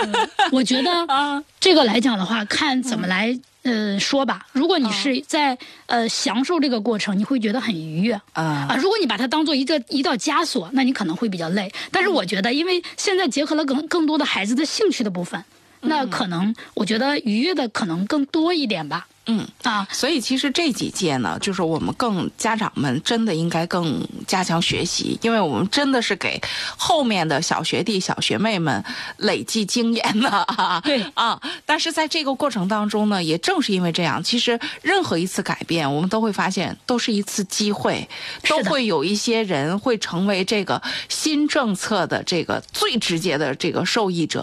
[0.51, 3.39] 我觉得 啊这个来讲的话，看怎么来。
[3.69, 8.77] 呃，说吧，如果你是在呃享受这个过程，你会觉得很愉悦啊啊。
[8.77, 11.71] 如果你把它当做一个一道枷锁，那你可能会比较累。
[11.93, 15.45] 但是我觉得，因为现在结合了更更多的孩子的兴趣的部分，
[15.83, 19.07] 那可能我觉得愉悦的可能更多一点吧。
[19.29, 19.47] 嗯。
[19.62, 26.41] 啊，所以其实这几届呢，就是我们更家长们真的应该更加强学习，因为我们真的是给
[26.76, 28.83] 后面的小学弟、小学妹们
[29.18, 30.81] 累积经验的啊。
[30.87, 38.09] 对啊，但是在这个过程当中呢，也正是因为这样，其实任何一次改变，我们都会发现都是一次机会，
[38.49, 44.41] 都会有一些人会成为这个新政策的这个最直接的这个受益者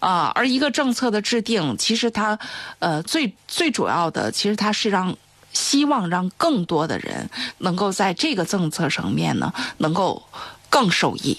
[0.00, 0.32] 啊。
[0.34, 2.36] 而一个政策的制定，其实它
[2.80, 5.16] 呃最最主要的，其实它是让。
[5.50, 7.28] 希望让更多的人
[7.58, 10.22] 能够在这个政策层面呢，能够
[10.68, 11.38] 更受益。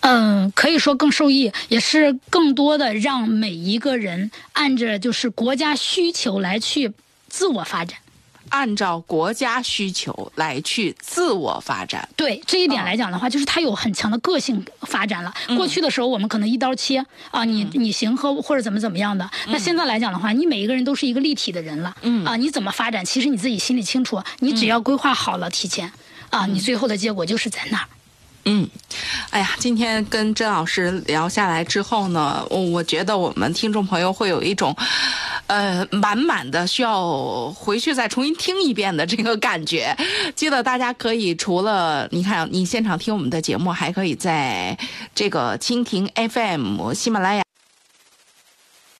[0.00, 6.92] 嗯，可以说更受益，也是更多的让每一个人按着就是国家需求来去
[7.28, 7.96] 自我发展。
[8.50, 12.08] 按照国家需求来去自我发展。
[12.16, 15.32] 对这一点来讲的话，就是他有很强的个性发展了。
[15.48, 19.28] 嗯过去的时候，我们可能一刀切啊，你你行和或者怎么怎么样的。
[19.48, 21.96] 那现在来讲的话，你每一个人都是一个立体的人了。
[22.02, 24.22] 嗯啊，你怎么发展，其实你自己心里清楚。
[24.38, 25.90] 你只要规划好了，提前
[26.30, 27.86] 啊，你最后的结果就是在那儿。
[28.44, 28.68] 嗯，
[29.30, 34.74] 哎呀，今天跟甄老师聊下来之后呢，我我觉得我们听众朋友会有一种，
[35.48, 39.94] 呃，满满的需要回去再重新听一遍的这个感觉。
[40.34, 44.78] 记得大家可以除了你看你现场听我们的节目，还可以在
[45.14, 47.47] 这个蜻蜓 FM、喜马拉雅。